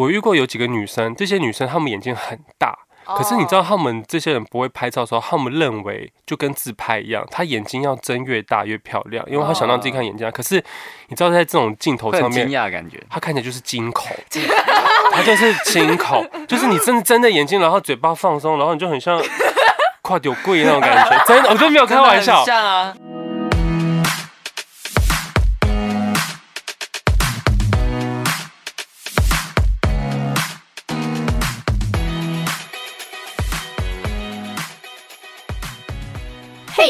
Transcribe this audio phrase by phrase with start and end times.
[0.00, 2.74] 我遇过有几个女生，这些女生她们眼睛很大。
[3.04, 10.30] 可是你知道她们这些人不会拍照的时候，她们认为就跟自拍一样，她眼睛要睁越大越漂亮，因为她想让自己看眼睛大。
[10.30, 10.54] 可是
[11.08, 14.06] 你知道在这种镜头上面，惊讶感觉，她看起来就是金口，
[15.12, 19.22] 她就是金口，就是你真的睁着眼睛，然后嘴巴放松，然后你就很像
[20.00, 22.94] 跨丢柜那种感觉，真的，我真的没有开玩笑，像啊。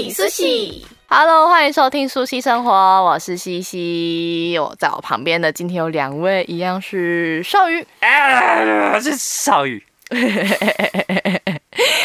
[0.02, 9.84] 嘿，苏西，Hello，欢迎收听苏西生活，我是西西，我在我旁边的今天有两位，一样是少宇，啊，是邵羽。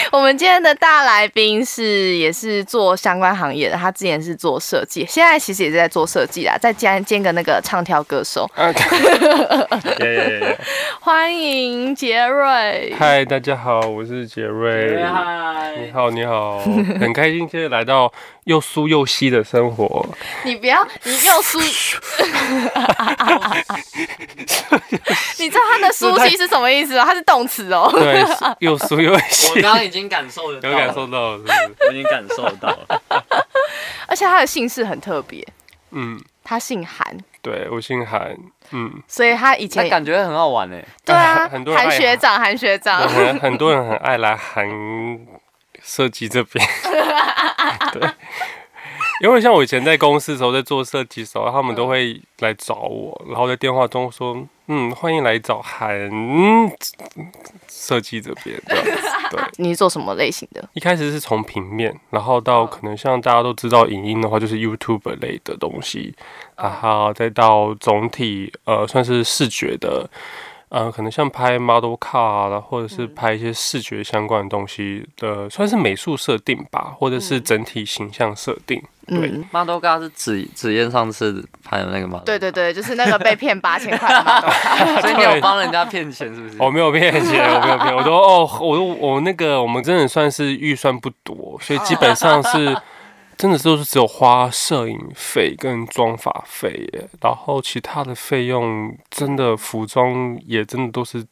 [0.11, 8.49] 我们今天的大来宾是也是做相关行业的，他之前是做设计，现在其实也是在做设计啦，再兼兼个那个唱跳歌手。
[10.99, 12.93] 欢迎杰瑞。
[12.97, 15.03] 嗨，大家好，我是杰瑞。
[15.03, 16.59] 嗨，你好，你好，
[16.99, 18.11] 很开心今天来到
[18.45, 20.07] 又酥又吸的生活。
[20.43, 21.59] 你不要，你又酥。
[25.37, 27.03] 你知道他的酥吸是什么意思吗？
[27.05, 27.87] 它是动词哦。
[27.93, 28.23] 对，
[28.59, 29.49] 又酥又吸。
[29.49, 31.53] 我刚刚已经感受到，有感受到，是不是？
[31.87, 33.01] 我已经感受到了。
[34.07, 35.45] 而且他的姓氏很特别，
[35.91, 37.17] 嗯，他姓韩。
[37.41, 38.35] 对，我姓韩，
[38.71, 40.83] 嗯，所以他以前感觉很好玩哎。
[41.03, 44.67] 对啊， 很多韩学长，韩学长，很 很多人很爱来韩
[45.81, 46.67] 设计这边。
[47.91, 48.09] 对。
[49.21, 54.35] 因为像我以前在公司的时候，在做设计的时候，他们都会来找我，然后在电话中说
[54.67, 56.11] ：“嗯，欢迎来找韩
[57.69, 58.91] 设计这边。”这样子。
[59.31, 60.67] 对， 你是做什么类型的？
[60.73, 66.13] 一开始是从平面，然后到可能像大家都知道，影音的话就是 YouTube 类的东西，
[66.57, 70.09] 然后再到总体呃，算是视觉的。
[70.69, 78.81] 呃，可能像拍 model car 啦，或者是拍一些视觉相关的东西的，算是美术设定吧，或者是整体形象设定。
[79.07, 82.21] 对，model car 是紫紫燕上次拍的那个吗？
[82.25, 84.49] 对对对，就是那个被骗八千块的 model。
[85.01, 86.55] 所以你有帮人家骗钱是不是？
[86.59, 92.75] 我没有骗钱，我没有骗，我都哦，我都我那个我们真的算是预算不多，所以基本上是。
[93.37, 101.25] 真的都是只有花摄影费跟妆发费耶，然后其他的费用真的服装也真的都是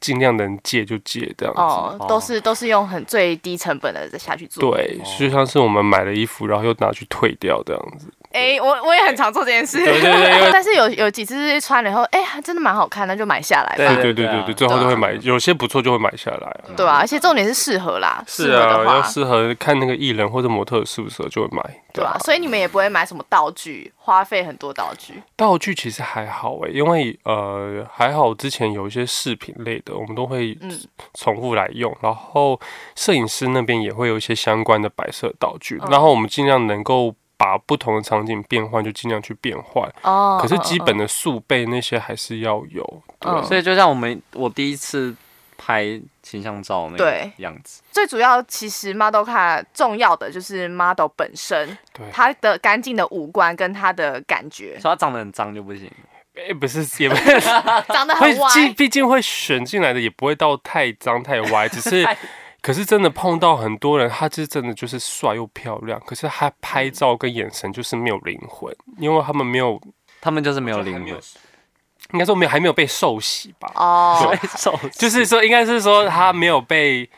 [0.00, 1.60] 尽量能借就借这样子。
[1.60, 4.70] 哦，都是都是用很最低成本的下去做。
[4.70, 8.06] 对，就像是我们买了衣服，然后又拿去退掉这样子。
[8.30, 13.74] 哎、欸，我我也很常做这件事，对对对， 但是有有几次穿了以后，哎、欸，真的蛮好看，那就买下来。
[13.74, 16.76] 对对对对对，最后都会买，有些不错就会买下来、啊。
[16.76, 21.62] 对啊，而且重点是适合啦，是啊，要适合看那个艺人或者模特适不适合就会买。
[21.94, 25.14] 对啊，所以你们也不会买什么道具，花费很多道具。
[25.34, 30.54] 道具其实还好哎、欸，因为呃还好之前有一些饰品类的，我们都会
[31.14, 32.60] 重复来用，然后
[32.94, 37.14] 摄影师那边也会有一些相关的摆设道具，然后我们尽量能够。
[37.38, 39.88] 把不同的场景变换，就尽量去变换。
[40.02, 40.38] 哦。
[40.42, 43.02] 可是基本的数倍那些还是要有。
[43.20, 43.42] 对。
[43.44, 45.14] 所以就像我们我第一次
[45.56, 47.80] 拍形象照那个样子。
[47.92, 54.78] 最主要其实 model 卡重要的就是 model 本身，对，他的干净的五官跟他的感觉。
[54.80, 55.90] 所以他长得很脏就不行。
[56.34, 57.40] 哎，不是，也不是。
[57.40, 58.68] 长得 很歪。
[58.76, 62.04] 毕竟会选进来的也不会到太脏太歪，只是。
[62.60, 69.80] 可是真的碰到很多人，他是真的就是帅又漂亮，可是他拍照跟眼神就是没有灵魂，因为他们没有，
[70.20, 71.08] 他们就是没有灵魂，
[72.12, 73.70] 应该说没有还没有被受洗吧？
[73.76, 77.08] 哦，被受，就是说应该是说他没有被，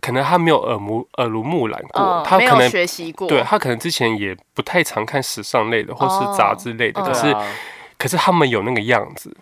[0.00, 7.54] 可能他没有耳目耳濡目染过，嗯、他可能学习过，对他可能之前也不太常看时尚类的或是杂志类的，可是、嗯、
[7.96, 9.34] 可是他们有那个样子。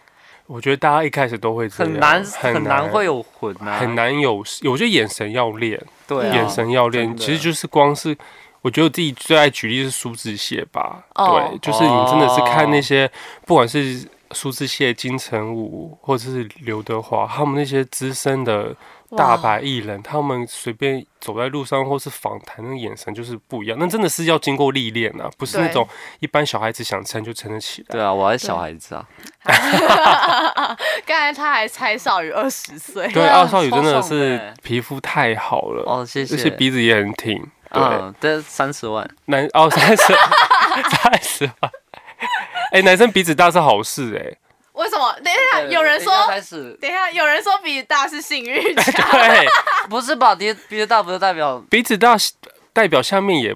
[0.46, 4.44] 我觉得大家一开始都会很难很难会有混啊，很难有。
[4.64, 7.16] 我觉得眼神要练，对，眼神要练。
[7.16, 8.16] 其实就是光是，
[8.62, 11.02] 我觉得我自己最爱举例是苏志燮吧。
[11.14, 13.10] 对，就是你真的是看那些，
[13.46, 18.74] 不管是苏志燮、金城武，或者是刘德华，他们那些资深的。
[19.16, 23.76] 大牌艺人，他们随便走在路上或是访谈，那个眼神就是不一样。
[23.78, 25.86] 那真的是要经过历练啊，不是那种
[26.20, 27.88] 一般小孩子想撑就撑得起来。
[27.90, 29.06] 对啊，我还是小孩子啊。
[31.06, 33.06] 刚才他还猜少羽二十岁。
[33.08, 36.34] 对， 二少羽真的是皮肤太好了哦，谢谢。
[36.34, 37.40] 而且鼻子也很挺。
[37.72, 39.08] 对，这三十万。
[39.26, 40.02] 男哦，三十
[40.90, 41.72] 三十万。
[42.72, 44.38] 哎，男生鼻子大是好事哎。
[44.74, 45.12] 为什么？
[45.24, 46.12] 等一下，有人说，
[46.80, 48.62] 等一下，有人说鼻子大是幸运。
[48.74, 49.46] 对，
[49.88, 50.34] 不是吧？
[50.34, 52.16] 鼻子大不是代表鼻子大
[52.72, 53.54] 代表下面也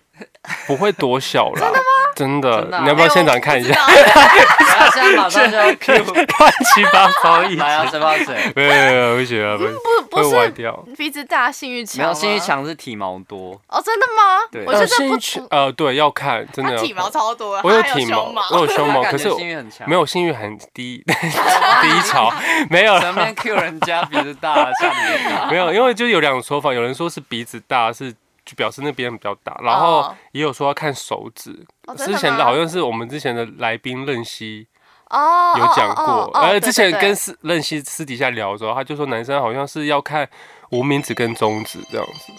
[0.66, 1.58] 不会多小了。
[1.60, 1.84] 真的吗？
[2.18, 3.72] 真的，你要不要现场看一下？
[4.92, 8.52] 现在马上就要 Q 乱七八糟一来啊，谁怕谁？
[8.56, 9.64] 没有没有，不行啊，不
[10.10, 10.52] 不不是
[10.96, 11.98] 鼻子大，性欲强。
[11.98, 13.52] 没有，性欲强是体毛多。
[13.68, 14.40] 哦，真的吗？
[14.50, 16.76] 对，我觉得性欲强呃，对，要看，真的。
[16.78, 22.32] 体毛超多，我有体毛，我有胸毛，可是性欲很强，没有性欲很低， 低潮
[22.68, 22.98] 没有。
[22.98, 25.20] 前面 Q 人家鼻子大，下面
[25.50, 28.12] 没有，因为就有两种说法，有人说是鼻子大是。
[28.48, 31.52] 就表示那边比较大，然后也有说要看手指。
[31.98, 34.66] 之前的好像是我们之前的来宾任熙
[35.10, 36.30] 哦，有讲过。
[36.32, 40.26] 呃，之前跟私任熙私底下聊的时候，他就说男生好像是要看
[40.70, 42.32] 无名指跟中指这样子。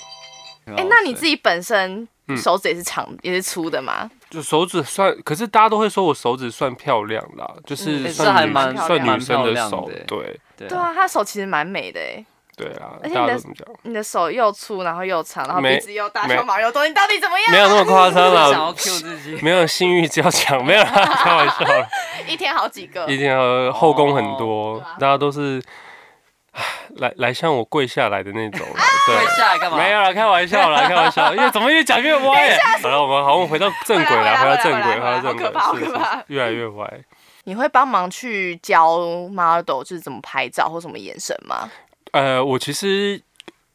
[0.76, 4.10] 哎，那你自己本身手指也是长也是粗的吗？
[4.32, 9.88] 就手指算，可是大家都会说我手指算漂亮啦，就是算还蛮算女生的手。
[10.08, 12.26] 对对啊，他手其实蛮美的哎。
[12.60, 17.52] 对啊，而且你的你的手又粗，然后又长，然后鼻子又大，胸毛又多，你到底怎么样？
[17.52, 21.56] 没有那么夸张了， 想要 Q 自己，没有性欲较强，没有开玩笑。
[22.28, 23.38] 一天好几个，一天
[23.72, 25.62] 后宫很多，大家都是
[26.98, 28.68] 来来向我跪下来的那种。
[29.06, 29.78] 跪下来干嘛？
[29.78, 31.34] 没有了，开玩笑啦， 开玩笑。
[31.34, 32.58] 因为怎么越讲越歪？
[32.82, 36.88] 好了，我们好，我们回到正轨了，回到正轨，回到正轨，是越来越歪。
[37.46, 39.00] 你会帮忙去教
[39.32, 41.68] model 就是怎么拍照或什么眼神吗？
[42.12, 43.22] 呃，我其实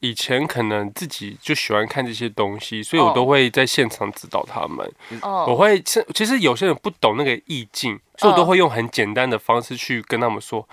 [0.01, 4.91] 以前可能自己就喜欢看这些东西，所以我都会在现场指导他们。
[5.23, 5.49] Oh.
[5.49, 10.69] 我会其实有些人不懂那个意境，所以我都会用很简单的方式去跟他们说。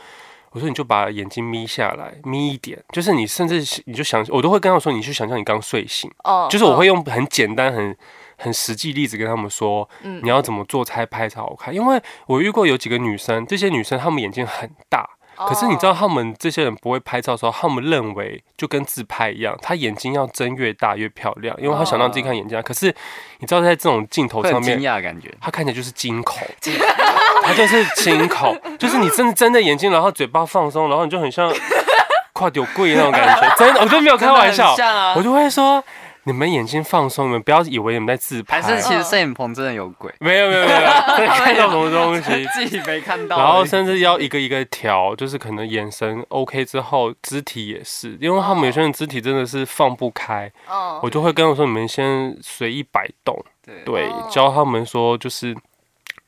[0.52, 6.12] 我说你就把眼睛眯下来，眯一点，就是你甚至你就想，我都会跟他们说，你去想象你刚睡醒。
[6.26, 6.52] 哦，oh.
[6.52, 7.96] 就是我会用很简单、很
[8.38, 11.74] 很实际例子跟他们说，你要怎么做才拍才好看。
[11.74, 15.10] 因为我遇过有几个女生，这些女生她们眼睛很大。
[15.48, 22.62] 可是你知道他们这些人不会拍照的时候，他们认为就跟自拍一样，他眼睛要睁越大越漂亮，因为他想让自己看眼睛。
[22.64, 22.94] 可是
[23.40, 24.78] 你知道在这种镜头上面，
[25.40, 26.38] 他看起来就是金口，
[27.44, 31.54] 他就是金口，就是你真的睁着眼睛，然后嘴巴放松，然后你就很像
[32.34, 34.76] 跨丢柜那种感觉， 真的，我就没有开玩笑，
[35.16, 35.84] 我就会说。
[36.24, 38.62] 你们眼睛放松，你们不要以为你们在自拍。
[38.62, 40.14] 还是其实摄影棚真的有鬼？
[40.20, 40.80] 没有没有没有，
[41.34, 43.38] 看到什么东西自己没看到。
[43.38, 50.52] 然后甚至要一个一个调，就是可能眼神 OK 之后，肢体也是，因为他们有些人肢体真的是放不开。
[50.68, 51.00] 哦。
[51.02, 53.44] 我就会跟我说，你们先随意摆动。
[53.66, 53.84] 对。
[53.84, 55.56] 对，教他们说就是，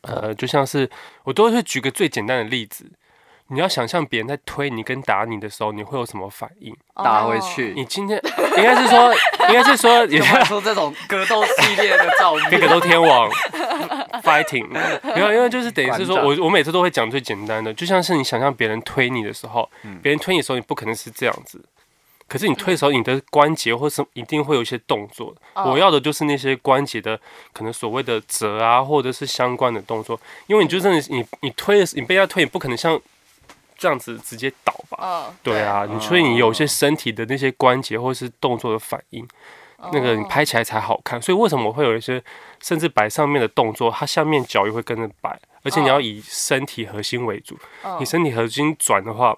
[0.01, 0.89] 呃，就像是
[1.23, 2.91] 我都会举个最简单的例子。
[3.49, 6.75] 你要想象别人在推你跟打你的时候，你会有什么反应？
[6.95, 7.73] 打回去。
[7.75, 8.19] 你今天
[8.57, 9.13] 应该是说，
[9.49, 13.29] 应该是说， 也是说这种格斗系列的照片， 格斗天王
[14.23, 14.67] fighting。
[15.13, 19.69] 没有，因为就是等于是说我我每次都会讲最简单的，就像是你想象别人推你的时候，
[20.01, 21.63] 别人推你的时候，你不可能是这样子。
[22.27, 25.35] 可是你推的时候，你的关节或是一定会有一些动作。
[25.53, 27.19] 我要的就是那些关节的
[27.51, 30.19] 可能所谓的折啊，或者是相关的动作。
[30.47, 32.99] 因为你就真的你你推的，你被他推，你不可能像。
[33.83, 39.27] 这样子直接倒吧，嗯，对啊，你所以你有一些身体的那些关节或是动作的反应，
[39.91, 41.21] 那个你拍起来才好看。
[41.21, 42.23] 所以为什么我会有一些
[42.61, 47.59] 甚至摆上面的动作，它下面脚也会跟着摆，而且你要以身体核心为主，
[47.99, 49.35] 你身体核心转的话，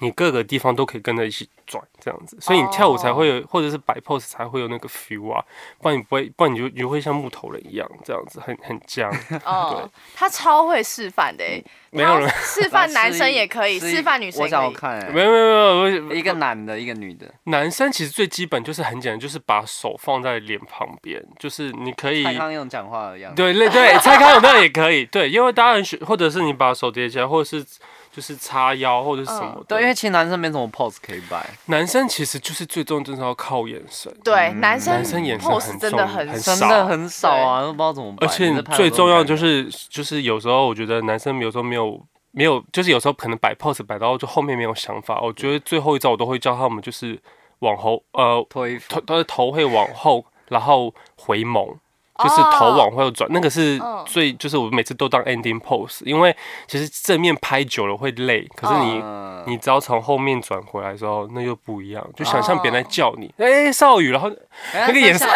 [0.00, 5.44] 你各个地方都可以跟着一起转，这样子，所以你跳舞才会有，或者是摆 pose 才会有那个 feel 啊，
[5.80, 9.10] 不然你不会，不然你就你就会像木头人一样，这样子很很僵。
[9.28, 11.44] 对，他超会示范的，
[11.90, 14.58] 没有人示范， 男生也可以示范，女生也可以。
[14.58, 17.32] 我想看，没有没有没有，一个男的，一个女的。
[17.44, 22.24] 男生其实最基本就是很简单，就是把手放在脸旁边，就是你可以。
[22.24, 23.36] 蔡康永讲话的样子。
[23.36, 27.64] 对对对，蔡康永那样也可以，对，因为大家很喜，或者是你把手叠起来，或者是。
[28.12, 29.64] 就是叉腰或者是什么、嗯？
[29.68, 31.48] 对，因为其实男生没什么 pose 可以摆。
[31.66, 34.12] 男生其实就是最重要，就是要靠眼神。
[34.24, 38.26] 对，嗯、男生男生眼神真的很很少，真的很少啊，都不知道怎么摆。
[38.26, 42.00] 而且最重要就是就是有时候我觉得男生有时候没有
[42.32, 45.20] 没有，就是有时候可能摆 pose 摆到就后面没有想法。
[45.20, 47.16] 我觉得最后一招我都会教他们就是
[47.60, 51.76] 往后呃推头，他的头会往后，然后回眸。
[52.22, 56.34] 就是头往后转，那个是最，就是我每次都当 ending pose，因为
[56.66, 59.02] 其实正面拍久了会累，可是你
[59.46, 64.30] 你只要从后面转回来的时候，那又不一样，就想象别人在叫你，哎，少宇，然后
[64.74, 65.26] 那个眼神，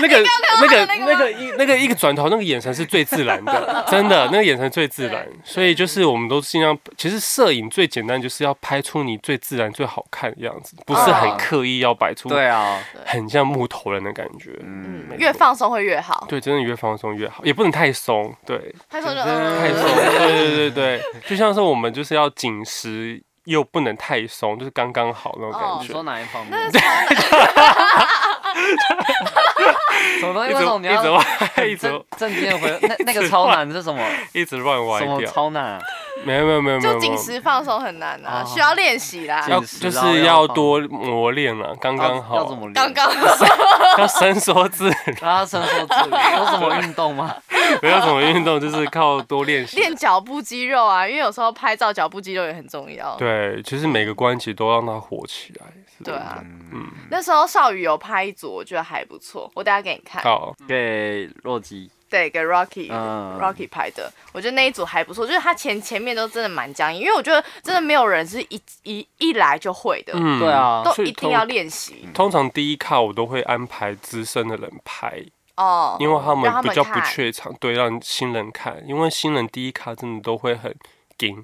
[0.00, 0.22] 那个
[0.60, 16.26] 那个那个一那个一个转头，那个眼神是最自然的， 真的，那个眼神最自然，所以就是我们都尽量，其实摄影最简单就是要拍出你最自然最好看的样子，不是很刻意要摆出，对啊，很像木头人的感觉，嗯，越放松会越好。
[16.28, 18.34] 对，真的越放松越好，也不能太松。
[18.44, 19.82] 对，太松就太松。
[19.94, 25.80] 对对对对，就像是我们就是要紧实又不能太松，就是刚刚好那种感觉。
[25.82, 26.58] 你说哪一方面？
[30.20, 30.54] 什么东西？
[30.54, 32.78] 为什么你要一直正经回？
[32.82, 34.02] 那那个超难是什么？
[34.32, 35.16] 一直乱歪掉。
[35.16, 35.80] 什么超难？
[36.24, 36.94] 没有没有没有没有。
[36.94, 39.44] 就紧实放松很难啊，需要练习啦。
[39.48, 42.36] 要就是要多磨练了，刚刚好。
[42.36, 42.74] 要怎么练？
[42.74, 43.26] 刚刚好
[43.98, 45.26] 要伸缩自如。
[45.26, 46.16] 啊，伸缩自如。
[46.38, 47.34] 有什么运动吗？
[47.82, 49.76] 没有什么运动，就是靠多练习。
[49.76, 53.16] 练脚部肌肉啊，因为有时候拍照脚部肌肉也很重要。
[53.16, 55.66] 对，其实每个关节都让它活起来。
[56.02, 60.22] 对啊，嗯，那时候少宇有拍一组，我觉得还不错，我等下给你看。
[60.22, 72.08] 好，给洛基，对，给 Rocky，Rocky 拍的，我觉得那一组还不错，就是他前前面都真的蛮僵硬，因为我觉得真的没有人是一一一来就会的，嗯，对啊，都一定要练习。
[72.12, 75.24] 通常第一卡我都会安排资深的人拍
[75.56, 80.74] 哦，因为他们比较不怯场，对，让新人看，因为新人第一卡真的都会很。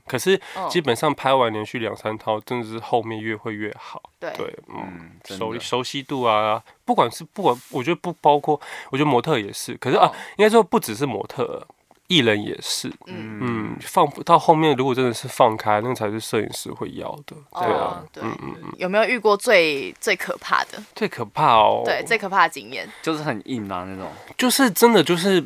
[0.06, 4.02] 可是基本上拍完连续两三套，真的是后面越会越好。
[4.18, 4.30] 对，
[4.68, 8.60] 嗯，熟熟悉度啊，不管是不管，我觉得不包括，
[8.90, 9.74] 我觉得模特也是。
[9.74, 11.66] 可是啊，应该说不只是模特，
[12.08, 12.88] 艺人也是。
[13.06, 17.36] 嗯嗯，放到后面，如果真的是放开，那才是摄影师会要的。
[17.52, 18.74] 对啊，嗯嗯嗯。
[18.76, 20.82] 有没有遇过最最可怕的？
[20.94, 25.42] 最可怕哦，对，最可怕的经验就是很硬啊那种，就是真的就是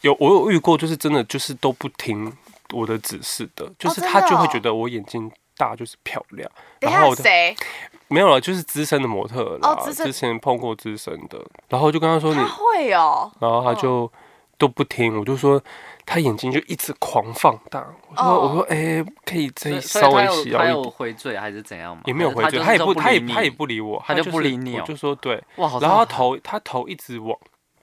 [0.00, 2.32] 有我有遇过，就是真的就是都不听。
[2.72, 6.50] 我的指示的，就是他就会觉得我眼睛大就是漂亮。
[6.80, 7.54] 然后谁？
[8.08, 9.58] 没有了，就是资深的模特了。
[9.62, 14.10] 哦，之前碰过资深的，然后就跟他说你会哦，然后他就
[14.58, 15.62] 都不听，我就说
[16.04, 17.86] 他眼睛就一直狂放大。
[18.08, 20.58] 我说我说哎，可以再稍微小一点。
[20.58, 22.02] 他有回嘴还是怎样吗？
[22.06, 24.76] 也没有回嘴，他也不他也他也不理我，他就不理你。
[24.76, 27.38] 我就说对，然后他头他头一直往。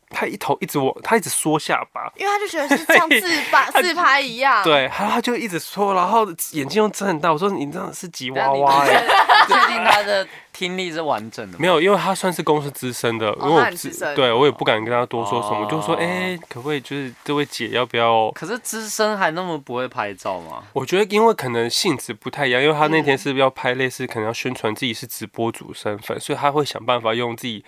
[0.10, 4.64] 他一头一直往，他一直缩下巴，因为他就觉得是像自拍 自拍一样。
[4.64, 7.32] 对，然后他就一直缩，然后眼睛又睁很大。
[7.32, 9.04] 我说你这样是吉娃娃哎，
[9.48, 11.58] 确定他的听力是完整的？
[11.60, 18.32] 没有，因为他算是公司资深的，因为我对我也不敢跟他多说什么，就说哎，可不可以就是这位姐要不要？
[18.32, 20.64] 可是资深还那么不会拍照吗？
[20.74, 27.66] 我觉得因为可能性质不太一样，因为他那天是要拍类似可能要宣传自己是直播主身份，所以他会想办法用自己。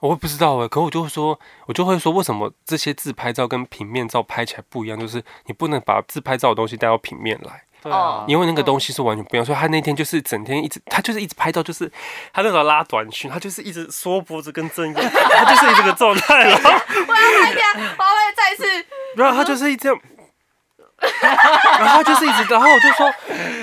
[0.00, 4.98] 我也不知道哎，可我就会说，我就会说，为什么这些自拍照跟平面照拍起来不一样？
[4.98, 9.44] 就是你不能把自拍照的东西带到平面来，对啊，因为那个东西是完全不一样。
[9.44, 11.90] 所以他那天就是整天一直，他就是一直拍照，就是
[12.32, 16.56] 他那时候拉短裙，他就是一直缩脖子跟正眼，他就是这个状态了。
[16.56, 20.00] 我要拍下，我要再次，然后他就是一直这样。
[21.80, 23.10] 然后他就是一直，然后我就说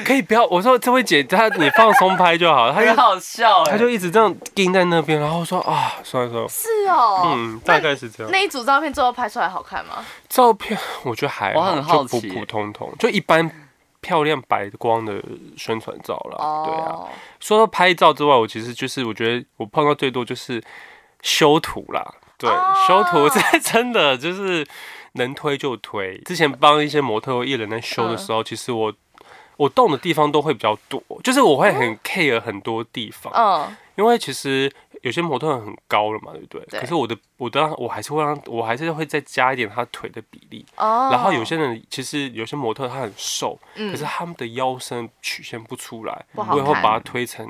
[0.04, 2.74] 可以不要，我说这位姐，她你放松拍就好了。
[2.74, 6.50] 她就好笑，她就一直这样盯在那边，然后说啊，算了算了。
[6.50, 8.32] 是哦，嗯，大概是这样。
[8.32, 10.04] 那一组照片最后拍出来好看吗？
[10.28, 13.50] 照片我觉得还好，我很好普普通通，就一般
[14.02, 15.22] 漂亮白光的
[15.56, 16.66] 宣传照了。
[16.66, 17.06] 对啊，
[17.40, 20.64] 说到拍照之外，我其实就是我觉得我碰到最多就是
[21.22, 22.04] 修图啦。
[22.40, 22.50] 对，
[22.88, 24.66] 修图这 真的就是。
[25.18, 26.18] 能推就推。
[26.20, 28.94] 之前帮一些模特艺人在修的时候，嗯、其实我
[29.58, 33.32] 我动的地方都会比较多，就是我会很 care 很多地方。
[33.34, 34.72] 嗯，因为其实
[35.02, 36.66] 有些模特很高了嘛，对不对？
[36.70, 36.80] 对。
[36.80, 40.66] 可是我的我的我还是会让我还是会再加一点他腿的比例。
[40.78, 41.10] 哦。
[41.12, 47.48] 然后有些人其实有些模特他很瘦，嗯、可是他们的腰身曲线不出来，我也会把它推成。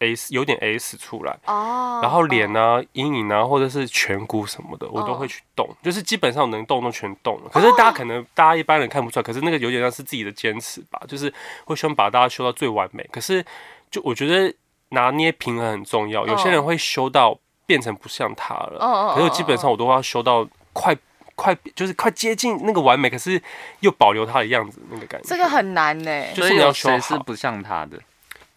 [0.00, 5.76] S 有点 S 出来，oh, 然后脸啊、阴影啊，或者是颧骨什么的，我都会去动，oh.
[5.82, 7.50] 就是基本上能动都全动了。
[7.52, 11.32] 可是大家可能大家一般人看不出来，可是那个有点像是自己的坚持吧，就是
[11.64, 13.04] 会希望把大家修到最完美。
[13.10, 13.44] 可是
[13.90, 14.54] 就我觉得
[14.90, 17.36] 拿捏平衡很重要，有些人会修到
[17.66, 19.14] 变成不像他了，oh.
[19.16, 20.96] 可是基本上我都要修到快
[21.34, 23.42] 快就是快接近那个完美，可是
[23.80, 25.28] 又保留他的样子那个感觉。
[25.28, 27.98] 这个很难呢，就是你要修是不像他的。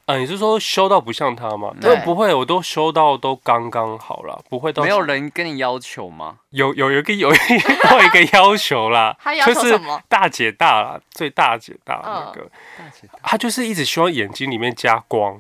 [0.06, 1.72] 嗯，你是说修到不像他吗？
[1.80, 4.84] 对，不会，我都修到都刚刚好了，不会到。
[4.84, 6.40] 没有人跟你要求吗？
[6.50, 10.02] 有有有一个有一个一个要求啦， 他要求什么？
[10.10, 12.42] 大姐大啦，最大姐大那个，
[12.78, 15.40] 大姐大他就是一直希望眼睛里面加光。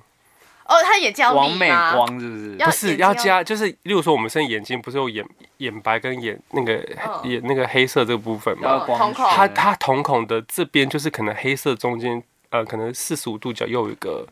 [0.65, 2.55] 哦，他眼睛要完美光是不是？
[2.57, 5.25] 不是要加，就是例如说我们现在眼睛不是有眼
[5.57, 6.75] 眼白跟眼那个
[7.23, 8.85] 眼那个黑色这个部分吗？
[8.87, 9.29] 瞳孔。
[9.31, 14.25] 他他瞳孔的这边就是可能黑色中间呃，可能四十五度角又有一个。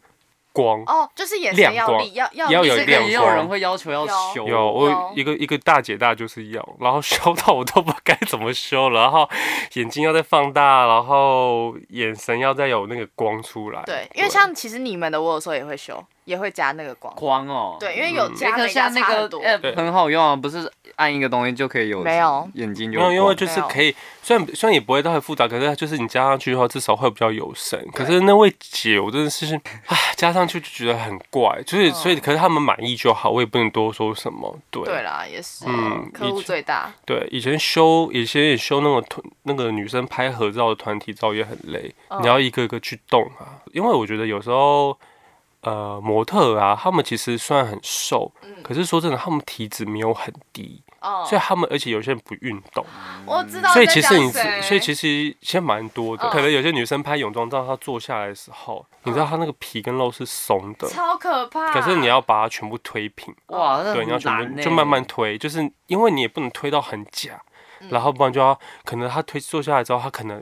[0.59, 3.07] 光哦，就是眼神要要要要有亮光。
[3.07, 9.29] 也有人会要求要修，有我一个一个大姐大就是要，然后修到我都不知道该怎么修了，然后
[9.73, 13.81] 眼睛要再放大，然后眼神要再有那个光出来。
[13.85, 16.03] 对，因为像其实你们的我有时候也会修。
[16.29, 17.75] 也会加那个光光哦。
[17.79, 19.41] 对，因为有加那个差很多，
[19.75, 22.03] 很好用啊，不是按一个东西就可以有？
[22.03, 22.99] 没有，眼睛就。
[23.11, 27.83] 因为就是可以，虽然虽然也不会到很复杂，可是就是你加上去的话，至少会比较有神。
[27.93, 34.55] 可是那位姐，我真的是， 唉，加上去就觉得很怪，就是所以，可是他们满意就好，我也不能多说什么。
[34.69, 36.91] 对，对啦，也是，嗯，客户最大。
[37.05, 43.57] 对，以前修，以前也修那个团，那个女生拍合照的团体照也很累，你要一个一个去动啊。
[43.73, 44.95] 因为我觉得有时候。
[45.61, 52.85] 呃，模特啊，他们其实虽然很瘦，嗯、可是说真的，他们体脂没有很低，哦、所以他们而且有些人不运动，
[53.25, 53.69] 我知道。
[53.73, 56.25] 所以其实你，所以其实其实蛮多的。
[56.25, 61.73] 哦、可能有些女生拍泳装照，她坐下来的时候，哦、你知道她那个皮跟肉是松的，超可怕。
[61.73, 67.41] 可是你要把它全部推平，哇，对，你要全部就慢慢推，就是因为你也不能推到很假，
[67.81, 70.41] 嗯、然后不然就要可能她推坐下来之后，她可能。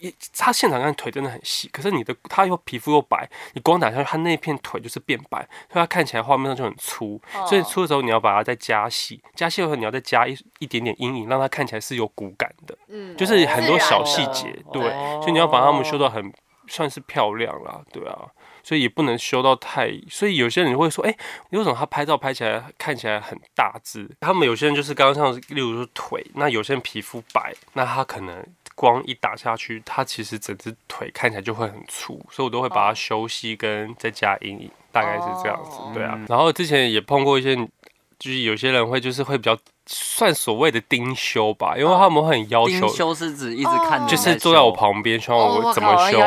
[0.00, 5.38] 一他现场看腿真的很细，可是你的他又皮肤又白，你光打下去，他那片腿就是变白，
[5.72, 7.20] 所以他看起来画面上就很粗。
[7.34, 7.48] Oh.
[7.48, 12.76] 所以粗的时候你要把它再加细，加细的时候你要再加一一点点阴影，让它看起来是有骨感的。
[12.88, 14.82] 嗯，就是很多小细节，对，
[15.20, 16.32] 所以你要把它们修到很
[16.68, 18.26] 算是漂亮啦，对啊，
[18.62, 19.90] 所以也不能修到太。
[20.10, 21.18] 所以有些人会说，哎、欸，
[21.50, 24.10] 为什么他拍照拍起来看起来很大只？
[24.20, 28.44] 他们有些人就是刚刚像例如说腿，那有些人皮肤白，那他可能。
[28.76, 36.16] 光一打下去，它其实整只腿看起来就会很粗，所以我都会把它修细，跟再加阴影，大概是这样子，对啊。
[36.28, 42.78] 然后之前也碰过一些，就是有些人会就是会比较算所谓的盯修吧，因为他们会很要求。
[42.78, 46.20] 盯修是指一直看，就是坐在我旁边，希望我怎么修。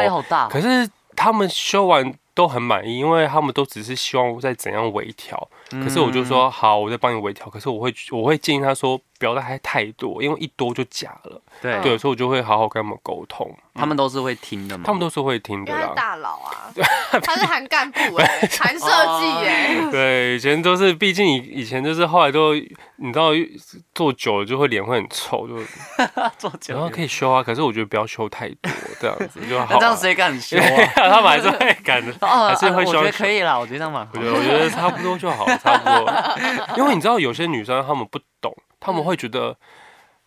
[0.49, 2.13] 可是他们修完。
[2.35, 5.49] 都很满意，因为他们都只是希望再怎样微调。
[5.71, 7.47] 嗯、可是我就说好，我再帮你微调。
[7.49, 11.41] 可是我会我会建议他说不要太太多，因为一多就假了。
[11.61, 13.49] 对，对，所以我就会好好跟他们沟通。
[13.75, 14.83] 他们都是会听的嘛？
[14.85, 15.93] 他们都是会听的啦。
[15.95, 16.71] 大佬啊，
[17.23, 18.87] 他是韩干部哎，韩设
[19.19, 19.89] 计哎。
[19.91, 23.29] 对，以前都是，毕竟以以前就是后来都你知道
[23.93, 25.55] 做久了就会脸会很臭，就
[26.37, 27.41] 做久然后可以修啊。
[27.41, 29.67] 可是我觉得不要修太多，这样子就好。
[29.69, 30.63] 那这样谁敢修啊？
[30.95, 32.13] 他们还是会敢的。
[32.27, 34.11] 还是会修，我觉得可以啦，我觉得这样蛮好。
[34.13, 36.77] 我觉得我觉得差不多就好，差不多。
[36.77, 39.55] 因为你知道有些女生她们不懂，她们会觉得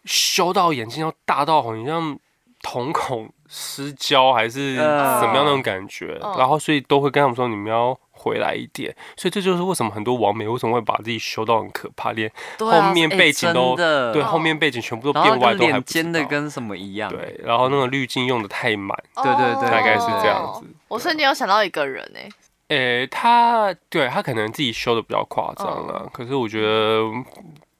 [0.05, 2.19] 修到眼睛要大到好像
[2.63, 8.95] 瞳孔失焦还是怎么样那种感觉，然后所以都会跟他们说你们要回来一点。
[9.17, 12.31] 所以这就是为什么很多网美为什么会把自己修到很可怕，连
[12.61, 17.11] 后面背景都对，后面背景全部都变歪，都还尖的跟什么一样。
[17.11, 20.65] 对，然后那个滤镜用的太满，对对对，大概是这样子。
[20.87, 22.29] 我瞬间有想到一个人哎，
[22.73, 27.03] 诶，他对他可能自己修的比较夸张了，可是我觉得，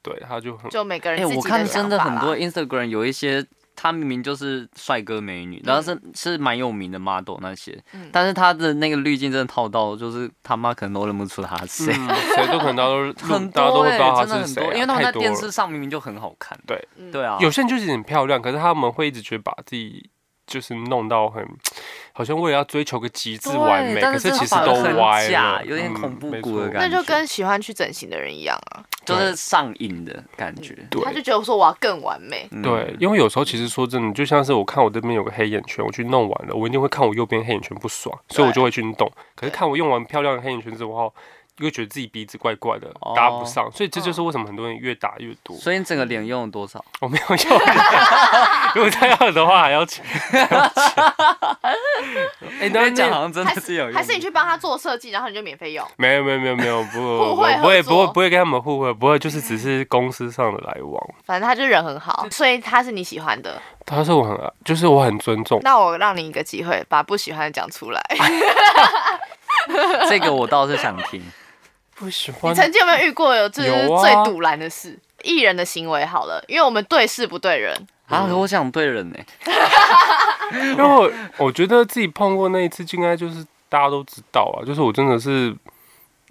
[0.03, 3.43] 对他就很就每个人，哎，我看真的很多 Instagram 有一些，
[3.75, 16.79] 他明明就是帅哥美女，然后是是蛮有名的 model 那些，但是他的那个滤镜真的套到，就是他妈可能都认不出他是谁，谁都可能都很大家都 会不知道他是谁，因为他们在电视上明明就很好看，对。
[17.11, 20.09] 对啊，有些人就是很漂亮，可是他们会一直觉得把自己。
[20.45, 21.45] 就是弄到很，
[22.11, 26.87] 好像为了要追求个极致完美，可是其实都歪了，有点恐怖谷的感觉。
[26.87, 30.75] 那就跟喜欢去整形的人一样啊，就是上瘾的感觉。
[30.89, 32.47] 对，他就觉得说我要更完美。
[32.61, 39.11] 对，因为有时候其实说真的，就像是我看我这边有个黑眼圈，我去弄完了，我一定会看我右边黑眼圈不爽，所以我就会去动。
[39.35, 41.13] 可是看我用完漂亮的黑眼圈之后。
[41.59, 45.55] 又觉得自己鼻子怪怪的，搭不上，所以这就是为什么很多人越打越多。
[45.57, 46.83] 所以你整个脸用了多少？
[46.99, 47.59] 我没有用，
[48.75, 50.03] 如果他要的话还要钱。
[52.59, 53.93] 哎，那这样好像真的是有用。
[53.93, 55.85] 还是你去帮他做设计，然后你就免费用？
[55.97, 56.99] 没有没有没有没有，不
[57.35, 60.99] 不会不会不会不会跟他们互惠，不会就是只是公司上的来往。
[61.25, 63.61] 反正他就人很好，所以他是你喜欢的。
[63.85, 64.35] 他是我很
[64.65, 65.59] 就是我很尊重。
[65.61, 68.01] 那我让你一个机会，把不喜欢的讲出来。
[70.09, 71.21] 这个我倒是想听。
[72.03, 72.51] 不喜欢。
[72.51, 74.99] 你曾经有没有遇过有就是最堵拦的事？
[75.23, 77.73] 艺、啊、人的行为好了，因为我们对事不对人
[78.07, 78.25] 啊。
[78.25, 79.25] 我想对人呢、欸，
[80.71, 85.55] 因为我，我觉得自己碰过那一次，应该就是大家都知道啊，就是我真的是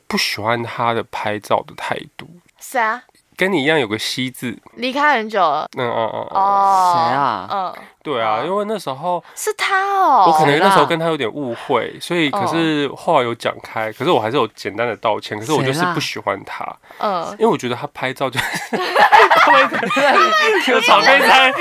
[0.06, 2.28] 不喜欢他的拍照的态度。
[2.60, 3.02] 是啊。
[3.36, 5.66] 跟你一样有个西字，离开很久了。
[5.76, 7.48] 嗯嗯嗯哦，谁啊？
[7.50, 10.26] 嗯，对啊，因为那时候是他哦。
[10.28, 15.38] 我可能那时候跟他有点误会，所以可是后来有讲开，可是我还是有简单的道歉。
[15.38, 16.64] 可是我就是不喜欢他，
[16.98, 18.76] 嗯，因为我觉得他拍照就 是，
[20.70, 21.52] 有场面在。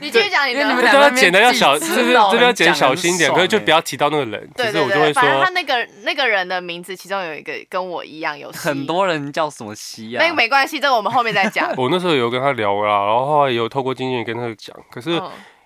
[0.00, 4.50] 你继续讲你的，你们都要剪的要小，这边这边要剪小心点，可是就不要提到那个人。
[4.56, 8.50] 对对对，反正他那个那个人的名字，其中有一个跟我一样有。
[8.52, 10.22] 很多人叫什么西啊？
[10.22, 11.72] 那个没关系，这个我们后面再讲。
[11.76, 15.20] 我那时候有跟他聊啦，然后后来也有透过经纪人跟他讲，可是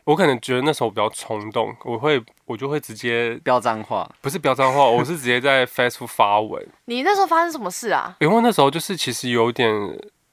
[0.05, 6.62] 我可能觉得那时候比较冲动，我会我就会直接飙脏话，不是飙脏话，我是直接在 Facebook 发文。
[6.87, 8.14] 你那时候发生什么事啊？
[8.20, 9.70] 因为那时候就是其实有点，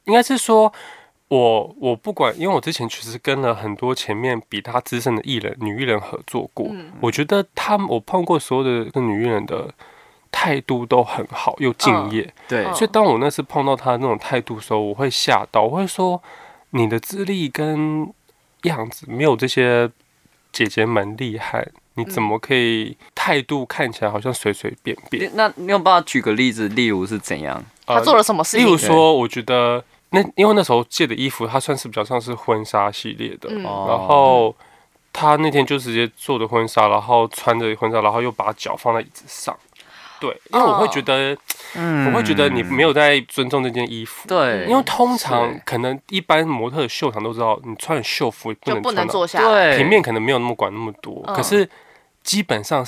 [0.06, 0.74] 应该是说
[1.32, 9.74] 我我不管，因为我之前其实跟了很多前面比他资深的艺人女艺人合作过，嗯、我觉得他们我碰过所有的女艺人的
[10.32, 16.22] 态度都很好又敬业，嗯、对，所以当我那次碰到他那种态度的时候，我会吓到，我会说
[16.72, 18.12] 你的资历跟。
[18.66, 19.90] 样子没有这些
[20.52, 25.32] 姐姐们厉害，你怎么可以态度看起来好像随随便便？
[25.34, 27.66] 那你有办法举个例子，例如是怎样？
[27.88, 28.68] 他做了什么事情？
[28.68, 34.56] 例如说，我觉得那因为那时候借的衣服，它算是比较像是婚纱系列的，嗯、然后
[35.12, 39.58] 他那天就直接做的婚纱，然后穿着婚纱，然后又把脚放在椅子上。
[40.20, 41.36] 对，因为我会觉得，
[41.74, 44.28] 嗯，我会觉得你没有在尊重这件衣服。
[44.28, 51.24] 对，因为通常可能一般模特的秀场都知道，你穿秀服不能就不能坐下，对，平面可能没有那么管那么多。
[51.34, 51.68] 可是
[52.22, 52.86] 基本上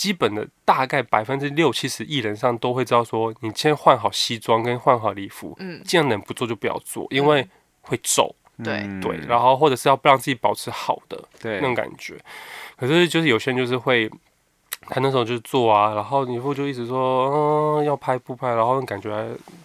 [0.00, 7.46] 基本的大概百分之六七十艺人上都会知道说，你先换好西装跟换好礼服，嗯，尽量能不做就不要做，因为
[7.82, 8.34] 会皱。
[8.64, 12.18] 对对，然后或者是要不让自己保持好的那种感觉。
[12.78, 14.10] 可是就是有些人就是会。
[14.90, 19.08] 他那时候就做啊，然后你父就一直说，嗯，要拍不拍，然后感觉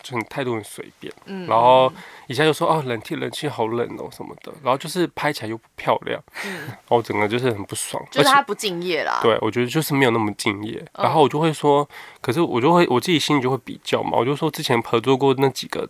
[0.03, 1.91] 就很态度很随便，嗯，然后
[2.27, 11.87] 一下就说，哦，冷气冷气好冷哦什么的，然后就是拍起来又不漂亮，嗯，然后整个就是很不爽，就是他不敬业啦，对，我觉得就是没有那么敬业，然后我就会说，
[12.21, 15.89] 可是我就会我自己心里就会比较嘛，我就说之前合作过那几个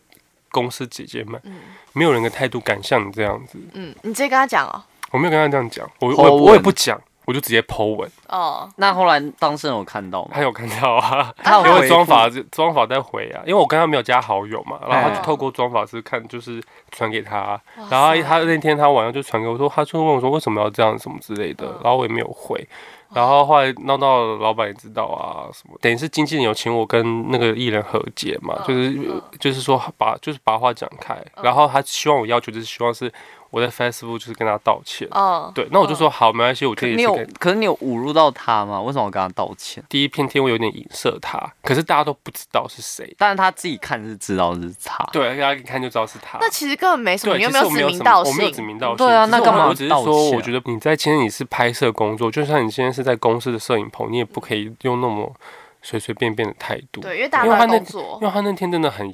[0.50, 1.58] 公司姐姐们，嗯，
[1.92, 6.98] 没有人的态度敢像你这样子，嗯，你直接跟他讲哦，我没有跟他这样讲，我我我也不讲。
[7.26, 8.10] 我就直接 po 文。
[8.28, 10.32] 哦，那后来当事人有看到吗？
[10.34, 16.62] 他有看到啊，他因为妆发妆法在回啊，因为我跟他没有加好友嘛，然后他就透过妆法师看，就是
[16.92, 17.60] 传给他，
[17.90, 22.68] 然后他那天他晚上就传给我说，他就问我说为什么要这样什么之类的，然后我也没有回，
[23.14, 33.12] 然后后来闹到老板也知道啊什么，等于是经纪人有请我跟那个艺人和解嘛，就是就是说把就是把话讲开，然后他希望我要求就是希望是。
[33.52, 36.96] 我在 Facebook 就是跟他道歉，哦，对，那我就说好，没关系，我可以。
[36.96, 38.82] 你有，可是你有侮辱到他吗？
[38.82, 39.84] 为什么我跟他道歉？
[39.88, 46.38] 第一篇天我有点影射他，可是大家都不知道是谁，但是他自己看是知道是他，对，大家一看就知道是他。
[46.42, 48.34] 那其实根本没什么，你有没有指名道姓？
[48.34, 49.68] 我没有指名道姓，对啊，那干嘛？
[49.68, 55.34] 我只是说，我觉得你在今天你是拍摄工作，就算你现在是在公司的摄影棚，你也不可以用那么
[55.82, 57.00] 随随便便的态度。
[57.00, 59.10] 对，因为大家在工作，因为他那天真的很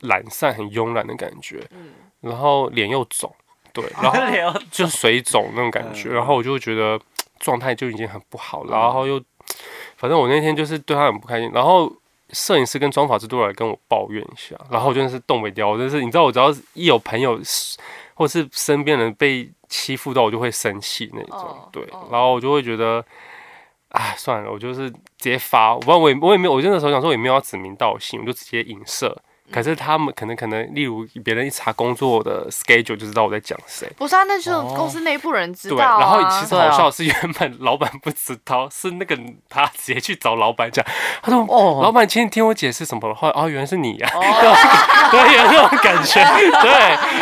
[0.00, 3.34] 懒散、很慵懒的感觉，嗯，然后脸又肿。
[3.72, 7.00] 对， 然后 就水肿那种感觉，然后我就会觉得
[7.38, 9.20] 状态就已经很不好，然后又，
[9.96, 11.92] 反正我那天就是对他很不开心，然后
[12.30, 17.40] 摄影师跟妆发师都来跟我抱怨一下，然后我真的是动不掉，我真是你知道，我只要一有朋友
[18.14, 23.04] 或是身边人被欺负到，我就会生气那种，对，然后我就会觉得，
[23.88, 29.16] 哎，算了，我就是直接发，我不知道我也我也没有，我那时候想说也没有要指名道姓，我就直接影射。
[29.52, 33.88] 可是他们可能可能，例如别人一查工作的 schedule 就知道我在讲谁。
[33.96, 39.16] 不是啊，那就是公司内部人知道、啊哦、对，然后其实好笑的是，原本老板不知道，是那个
[39.48, 40.84] 他直接去找老板讲，
[41.22, 46.14] 他说：“哦，老板，请你听我解释什么的话。”哦，原来是你呀、啊，哦、对，有那种感觉。
[46.62, 46.70] 对，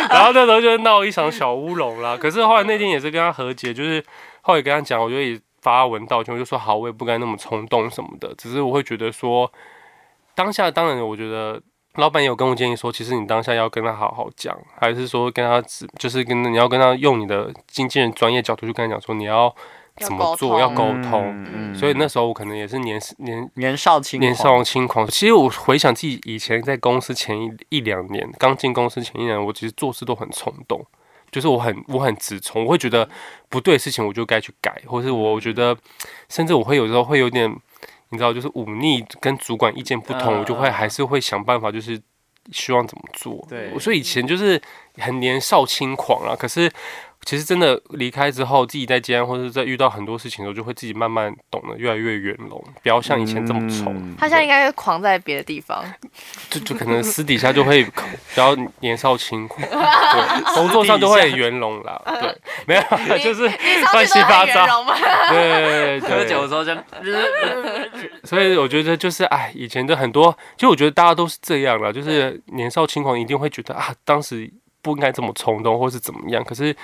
[0.09, 2.17] 然后那时候就闹一场小乌龙啦。
[2.17, 4.03] 可是后来那天也是跟他和解，就是
[4.41, 8.33] 后来跟他讲，我就也发文道歉，我就说好，我也不该那么冲动什么的。
[8.37, 9.51] 只是我会觉得说，
[10.33, 11.61] 当下当然我觉得。
[11.95, 19.53] 老板也有跟我建议说，其实你当下要跟他好好讲，还是说跟他只就是跟你要跟他用你的经纪人专业角度去跟他讲说你要
[19.97, 21.75] 怎么做，要沟通。
[21.75, 25.05] 所以那时候我可能也是年年年少轻年少轻狂。
[25.07, 30.81] 其实我回想自己以前在公司前一一两年，刚进公司前一年，我其实做事都很冲动，
[31.29, 33.09] 就是我很我很直冲，我会觉得
[33.49, 35.77] 不对的事情我就该去改，或是我觉得
[36.29, 37.53] 甚至我会有时候会有点。
[38.11, 41.99] 你知道，就是忤逆跟主管意见不同，我就会还是会想办法，就是
[42.51, 43.45] 希望怎么做。
[43.49, 44.61] 对，所以以前就是
[44.97, 46.71] 很年少轻狂啊，可是。
[47.23, 53.93] 其实真的离开之后，自己在接或者在遇到很多事情的时候，就会自己慢慢懂得越来越圆融，不要像以前这么冲。
[53.95, 55.85] 嗯、他现在应该狂在别的地方，
[56.49, 57.91] 就就可能私底下就会比
[58.33, 62.01] 较年少轻狂， 对，工作上就会圆融啦。
[62.19, 63.43] 对，没有，就是
[63.93, 64.83] 乱七八糟。
[65.29, 66.75] 对对对，喝酒的时候就，
[68.23, 76.75] 所以我觉得就是哎，以前的很多，其实我觉得大家都是这样啦，就是年少轻狂，一定会觉得啊，当时不应该这么冲动，或是怎么样，可是。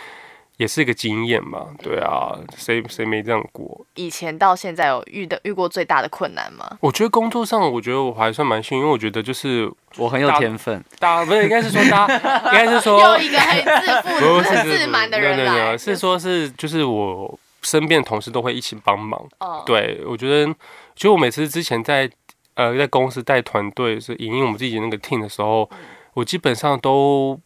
[0.58, 3.86] 也是一个经验嘛，对啊，谁谁没这样过？
[3.94, 6.78] 以前到现在有遇到遇过最大的困难吗？
[6.82, 10.84] 我觉得工作上，我觉得我还算蛮幸运，因为我觉得就是我很有天分。
[10.98, 12.16] 大不是应该是说大家
[12.50, 19.24] 应该是说有一个很自负、很自满的人来，是说是就是我身边的同事都会一起帮忙。
[19.40, 20.52] 哦，对，我觉得，
[20.96, 22.10] 就我每次之前在
[22.56, 25.70] 呃在公司带团队是营运我们自己那个 team 的时候，
[26.16, 27.40] 我基本上都。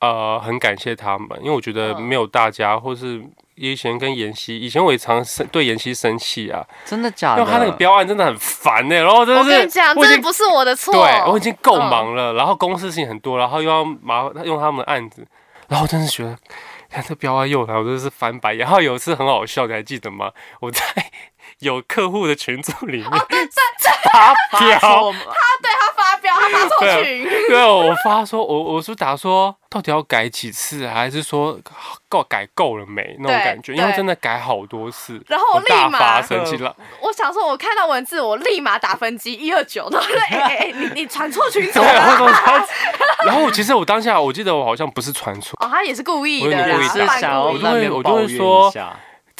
[0.00, 3.20] 呃，很感谢他们，因为我觉得没有大家，或是
[3.56, 7.40] 以前跟妍希，以前我也常生对妍希生气啊，真的假的？
[7.42, 15.26] 因为他那个标案真的很烦呢、欸，然后真的是，我跟你讲，这不是我的错，对，我已经够忙了，然后公司事情很多，然后又要麻烦用他们的案子，
[15.66, 16.38] 然后真是觉得，
[16.88, 18.60] 看这标案又来，我真的是翻白眼。
[18.60, 20.30] 然后有一次很好笑，你还记得吗？
[20.60, 20.80] 我在
[21.58, 23.50] 有客户的群组里面，哦，对对
[24.12, 25.87] 发飙，他对他
[26.34, 29.54] 发飙，他发错群，对，我发说，我我是打说。
[29.70, 31.58] 到底要改几次，还是说
[32.08, 33.74] 够改够了没那种感觉？
[33.74, 36.74] 因为真的改好多次，然后我立马生气了。
[37.02, 40.18] 我想说，我看到文字，我立马打分机一二九，对不对？
[40.38, 42.64] 哎哎，你你传错群组了。
[43.26, 48.72] 然后其实我当下我记得我好像不是传错，哦，他也是故意的，也是想要我就会我就会说。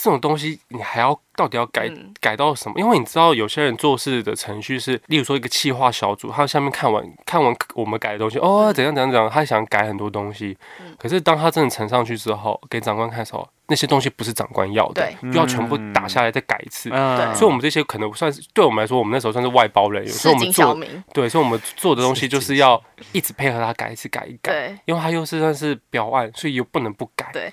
[0.01, 2.79] 这种东西你还要到底要改改到什么？
[2.79, 10.57] 因为你知道有些人做事的程序是，例如说一个企划小组，他下面看完看完我们改的东西，哦，怎样怎样怎样，他想改很多东西。
[10.97, 16.89] 可是当他真的呈上去之后，给长官看的时候，那些东西不是长官要的，又要全部打下来再改一次。
[17.35, 20.77] 所以我们这些可能算是对我们来说，我们那时候算是外包人员，所以我们做
[21.13, 22.81] 对，所以我们做的东西就是要
[23.13, 27.31] 一直配合他改一次改一改，因为他又是算是标案，所以又不能不改。
[27.33, 27.53] 对，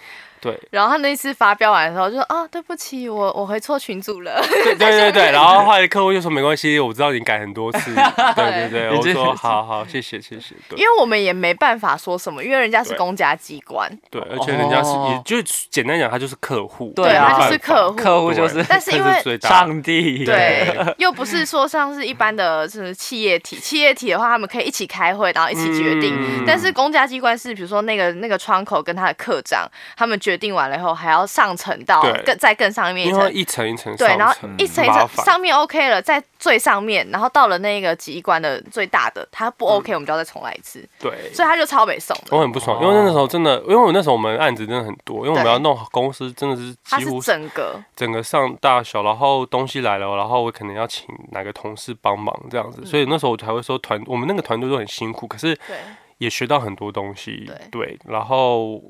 [0.72, 4.42] 然后他那次发飙完的时候就说啊，对不起，我我回错群组了。
[4.64, 7.94] 对 对对对，然后后来客户就说没关系，我知道你改很多次。
[8.36, 10.56] 对对对，我说好好，谢谢谢谢。
[10.76, 13.90] 因为我们也没办法说什么，因为人家是公家机关。
[14.12, 16.94] 对，而且人家是，也就简单讲，他就是客户。
[16.96, 18.64] 对，他就是客户，客户就是。
[18.70, 26.46] 但是因为 上帝，对，又不是说像是一般的是企业体，企业体的话，他们可以一起开会，然后一起决定。
[26.46, 30.35] 但是公家机关是，比如说那个那个窗口跟他的课长，他们决。
[30.36, 40.86] 决定完了以后，还要上层到更再更上面一层，一层一层对，然后一层一层上面 OK 了，在最上面，然后到了那个机关的最大的，它不 OK，我们就要再重来一次。
[41.00, 42.16] 对，所以他就超北送。
[42.32, 55.58] 我很不爽，因为那时候真的，因为我那时候我们案子真的很多，因为我们要弄好公司，真的是几乎整个整个上大小，然后东西来了，然后我可能要请哪个同事帮忙这样子，所以那时候我才会说团，我们那个团队都很辛苦，可是
[56.18, 57.50] 也学到很多东西。
[57.72, 58.82] 对，然后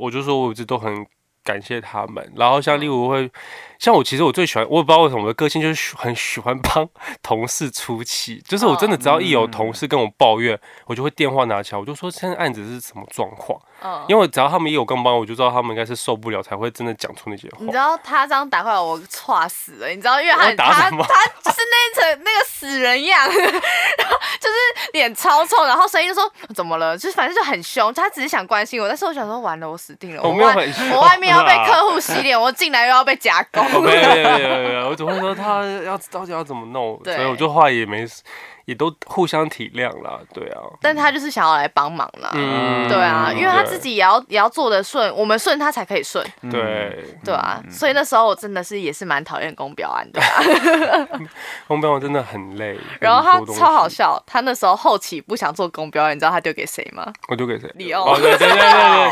[0.00, 1.06] 我就说我一直都很。
[1.46, 3.30] 感谢他们，然后像例如会，
[3.78, 6.88] 像我其实我最喜欢，我也不知道为什么我的个性就是很喜欢帮
[7.22, 13.60] 同事出气，就是我真的只要一有同事跟我抱怨，我就会电话拿起来，我就说现在案子是什么状况。
[14.08, 17.58] 因为只要他们一有跟帮，我就知道他们应该是受不了才会真的讲出那些话。
[17.60, 19.88] 你知道他这样打过来，我剉死了。
[19.88, 27.92] 你知道，因为他他他就是那层那个死人样， 然后就是脸超臭，然后声音就说怎么了，就是反正就很凶。
[27.92, 30.22] 他只是想关心我，但是我想说完了，我死定了。
[30.22, 30.56] 我外
[30.92, 33.65] 我外面要被客户洗脸，我进来又要被夹攻。
[33.68, 38.06] 没有没有没有，我只会说他要到底要怎么弄，所以我就话也没。
[38.66, 40.60] 也都互相体谅啦，对啊。
[40.80, 47.62] 但他就是想要来帮忙啦，嗯，对啊，因为他自己也要也要做的顺，我们顺他才可以顺，对，对啊。
[47.70, 50.20] 所以那时候我真的是也是蛮讨厌公标案的，
[51.68, 52.76] 公标案真的很累。
[52.98, 57.06] 然后他超好笑，他那时候后期不想做公标，你知道他丢给谁吗？
[57.28, 57.70] 我丢给谁？
[57.76, 58.16] 李欧。
[58.16, 59.10] 对对对对对。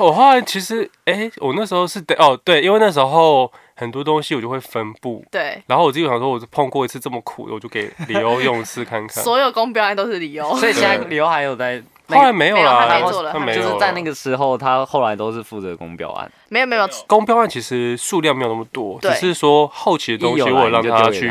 [0.00, 3.52] 我后来其实，哎，我那时候是得哦，对，因为那时候。
[3.76, 5.62] 很多东西我就会分布，对。
[5.66, 9.22] 然后我自己想说，我碰过一次这么苦的，我就给李欧用试看看。
[9.24, 16.30] 所有公标案都是李欧，所以现在李欧还有在，后来没有了，他没做了，他没就是在那个时候，他后来都是负责公标案。
[16.48, 21.30] 没有没有，公标案其实数量没有那么多，只是说后期的东西我让他去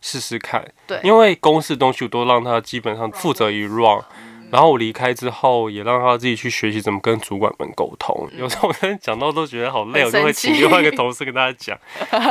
[0.00, 0.64] 试试看。
[0.86, 4.02] 对，因为公司的东西我都让他基本上负责一 run。
[4.54, 8.28] 然后我离开之后，也让他自己去学习怎么跟主管们沟通。
[8.38, 11.76] 有时候我跟他讲到都觉得好累，我就会请另外一个同事跟他讲。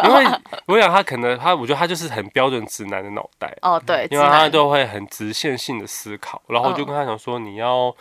[0.05, 0.25] 因为
[0.67, 3.53] 我想他可能他，我觉得他就是很标准直男的脑袋。
[3.61, 6.41] 哦，对，因为他都会很直线性的思考。
[6.47, 7.93] 然后我就跟他讲说，你要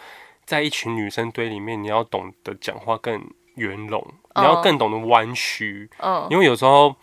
[0.44, 3.20] 在一群女生堆里面，你要懂得讲话更
[3.56, 4.06] 圆融，
[4.36, 5.90] 你要更懂得弯曲。
[5.98, 6.94] 嗯，因为有时候。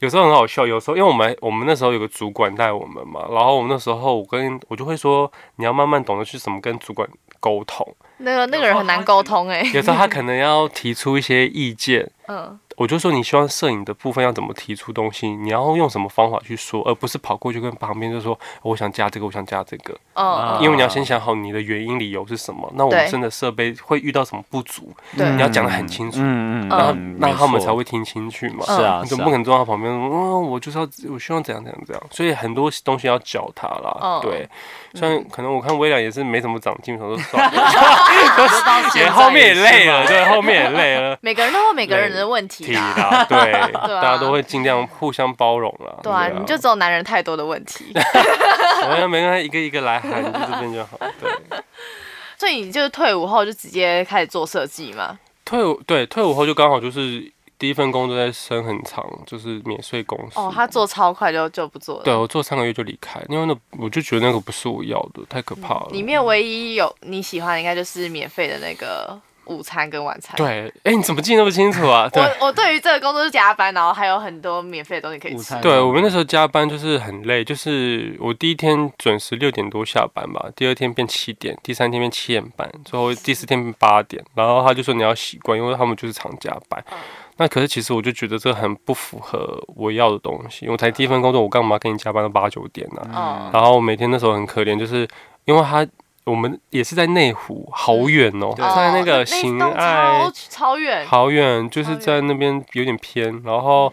[0.00, 7.08] 有时候很好笑，有时候因为我们我们那时候有个主管带我们嘛，然后我们那时候我跟我就会说，你要慢慢懂得去怎么跟主管
[7.40, 7.86] 沟通。
[8.18, 9.62] 那个那个人很难沟通哎。
[9.72, 19.92] 有时候他可能要提出一些意见， 嗯，我就说你希望摄影的部分要怎么提出东西，你要用什么方法去说，而不是跑过去跟旁边就说我想加这个，我想加这个。
[20.14, 28.64] 嗯，因为你要先想好你的原因理由是什么，那我们真的设备会遇到什么不足，对，你要讲的很清楚，嗯嗯，然后那他们才会听清楚嘛。
[28.64, 34.20] 是啊，你总不可能坐在他旁边，嗯，我就是要我希望怎样怎样怎样，所以很多东西要教他啦。
[34.22, 34.48] 对，
[34.94, 41.18] 虽然可能我看微良也是没怎么长进，我说算 了， 也后面也累了，对，后面也累了。
[41.22, 45.94] 每个人都有每个人的问题 啦，对，大家都会尽量互相包容啦。
[46.02, 47.92] 对啊，你就只有男人太多的问题。
[47.94, 50.98] 我要每个人一个一个来喊，你就这边就好。
[51.20, 51.58] 对。
[52.38, 55.18] 所以你就是退伍后就直接开始做设计吗？
[55.44, 60.38] 退伍对，退伍后就刚好就是第一份工作在升很长，就是免税公司。
[60.38, 62.04] 哦，他做超快就就不做了。
[62.04, 65.88] 对，我做三个月就离开，因为那我就觉得那个不是我要的，太可怕了。
[65.90, 69.20] 里面唯一有你喜欢的应该就是免费的那个。
[69.48, 70.36] 午餐跟晚餐。
[70.36, 72.08] 对，哎，你怎么记那么清楚啊？
[72.14, 75.58] 我我对于这个工作是加班，然后还有很多免费的东西可以吃。
[75.60, 84.24] 对，我们那时候加班就是很累，就是我第一天准时六点多下班吧，第二天变七点，第三天变七点半，最后第四天变八点。
[84.34, 86.84] 然后他就说你要习惯，因为他们就是常加班。
[87.36, 93.02] 那可是其实我就觉得这很不符合我要的东西，我才第一份工作，我干嘛跟你加班到八九点呢？
[93.14, 93.50] 嗯。
[93.52, 95.08] 然后每天那时候很可怜，就是
[95.44, 95.86] 因为他。
[96.28, 103.42] 我们也是在内湖，好远哦，在那个行爱，超远，好远，就是在那边有点偏。
[103.44, 103.92] 然后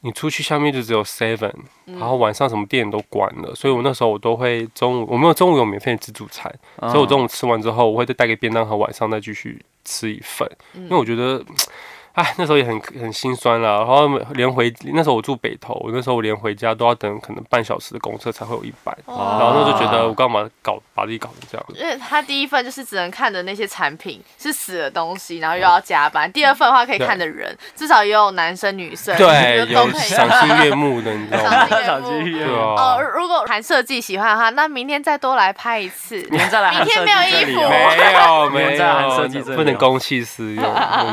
[0.00, 1.52] 你出去下面就只有 Seven，
[1.84, 11.44] 然后晚上什么店都关了，所以我那时候我都会中午，我没有中午有免费的自助餐，所以我中午吃完之后，我会再带个便当盒，晚上再继续吃一份，因为我觉得。
[12.16, 21.74] 哎，那时候也很很心酸啦，然后连回那时候我住北投，我那时候我连回家都要等可能半小时的公车才会有一班，然后那就觉得我干嘛搞把自己搞成这样子？
[21.78, 26.30] 因为他第一份就是只能看的那些产品是死的东西，然后又要加班。
[26.32, 31.68] 第二份的话可以看的人至少也有男生女生，对，有赏心悦目的，你知道吗？
[31.84, 32.54] 赏心悦目。
[32.54, 36.16] 哦，如果谈设计喜欢的话，那明天再多来拍一次。
[36.30, 40.64] 明天再来，明天没有衣服，没有没有，不能公器私用，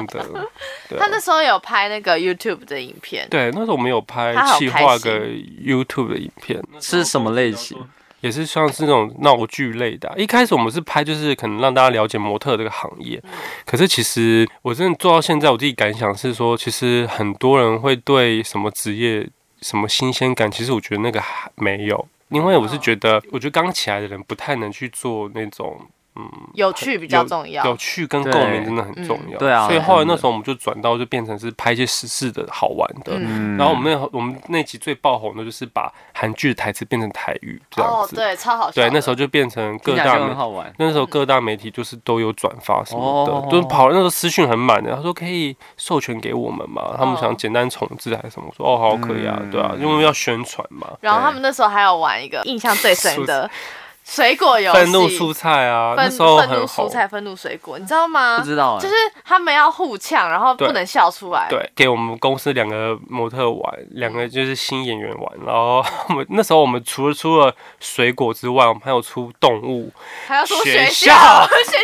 [0.08, 0.50] 真的。
[1.00, 7.78] 他那时候有拍那个 YouTube 的影片，对，那时候我们有拍企划个 YouTube 的影片，是什么类型？
[8.22, 10.16] 也是像是那种闹剧类的啊。
[10.18, 13.22] 一开始我们是拍，就是可能让大家了解模特这个行业。
[13.66, 19.28] 可是其实我真的做到现在，我自己感想是说，其实很多人会对什么职业
[19.62, 25.80] 什么新鲜感，其实我觉得那个还没有，因为我是觉得，我觉得刚起来的人不太能去做那种。
[26.16, 29.40] 嗯，有趣比较重要，有趣跟共鸣真的很重要。
[29.40, 33.18] 对啊，所以后来那时候我们就转到就变成是拍一些时事的好玩的。
[33.58, 38.16] 然后我们那我们那集最爆红的就是把韩剧的台词变成台语这样子。
[38.16, 38.74] 对，超好笑。
[38.76, 40.36] 对，那时候就变成各大媒
[40.78, 44.96] 那时候各大媒体就是都有转发什么的，都跑那时候私讯很满的。
[44.96, 46.96] 他说可以授权给我们嘛？
[46.98, 48.48] 他们想简单重置还是什么？
[48.50, 50.88] 我说哦，好可以啊，对啊，因为要宣传嘛。
[51.02, 53.50] 然后他们那时候还有玩一个印象最深的。
[54.04, 56.50] 水果游戏，愤怒蔬菜啊，那时候很红。
[56.50, 58.38] 愤怒蔬菜，愤怒水果，你知道吗？
[58.38, 61.48] 不知道，就是他们要互呛，然后不能笑出来。
[61.50, 65.32] 对，给我们公司两个模特玩，两个就是新演员玩。
[65.46, 69.90] 然后 我们那时候我们除了出了水果之外，我们还有出动物，
[70.28, 71.16] 还要出学校，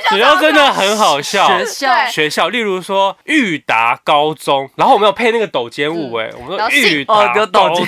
[0.10, 1.48] 学校 真的很好笑。
[1.48, 7.86] 学校，学校，例如说裕达高中，然后我们有配那个抖肩舞，哎，我们说裕达高中，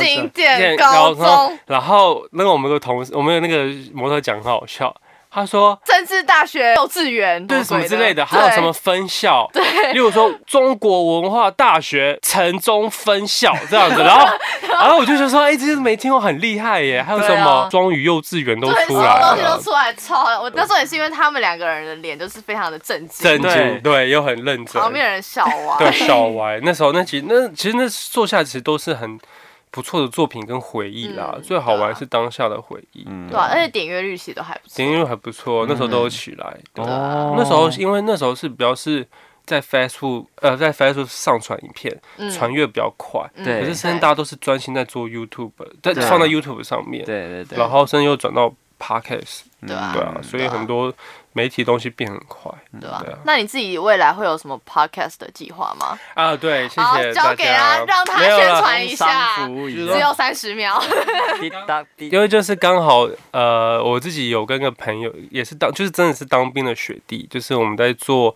[0.00, 3.65] 新建高中，然后那个我们有个同事，我们有那个。
[3.92, 4.94] 模特讲很好笑，
[5.30, 14.26] 他说政治大学幼稚园对什么之类的，还有什么分校，对，例如说中国文化大学城中分校这样子， 然后
[14.62, 26.58] 然后我就觉得说，哎，这些没听过，很厉害耶，还有什么双语幼稚园都出来了，东西都出来，超我那时候也是因为他们两个人的脸都是非常的震惊，震惊对，又很认真，旁边人笑歪，对，笑歪。
[26.62, 29.18] 那时候那其实那其实那坐下其实都是很。
[29.70, 33.04] 不错的作品跟回忆啦，最好玩是当下的回忆。
[33.30, 34.76] 对，而且点阅率其实都还不错。
[34.76, 36.58] 点阅率还不错，那时候都有起来。
[36.76, 39.06] 哦，那时候因为那时候是比较是
[39.44, 42.00] 在 Facebook 呃，在 Facebook 上传影片，
[42.32, 43.20] 传阅比较快。
[43.44, 43.60] 对。
[43.60, 45.52] 可是现在大家都是专心在做 YouTube，
[45.82, 47.04] 在放在 YouTube 上面。
[47.04, 47.58] 对对对。
[47.58, 49.42] 然后现在又转到 Podcast。
[49.66, 50.18] 对啊。
[50.22, 50.92] 所以很多。
[51.36, 53.04] 媒体东西变很快，对吧？
[53.26, 55.98] 那你自己未来会有什么 podcast 的计划吗？
[56.14, 57.12] 啊，对，谢谢大家。
[57.12, 59.46] 交给他，让他宣传一下。
[59.46, 60.82] 只有三十秒。
[61.98, 68.34] 因为就是刚好，呃，我自己有跟个朋友，也是当，就是真的是当兵的学弟，就是我们在做，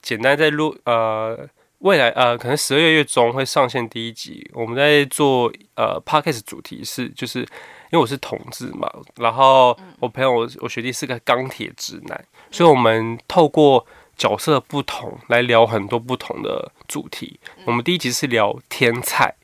[0.00, 1.36] 简单在录，呃，
[1.78, 4.48] 未来呃，可能十二月月中会上线第一集。
[4.54, 7.44] 我们在做呃 podcast 主题是就是。
[7.92, 12.24] 因为我是同志嘛，然后我朋友我我学弟是个钢铁直男，
[12.56, 13.84] 所以我们透过
[14.16, 17.38] 角色不同来聊很多不同的主题。
[17.66, 19.34] 我们第一集是聊天菜，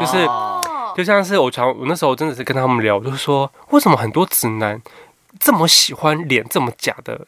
[0.00, 0.26] 就是
[0.96, 4.82] 就像是我常我那时候真的是跟他们聊，就是说为什么很多直男
[5.38, 7.24] 这么喜欢脸这么假的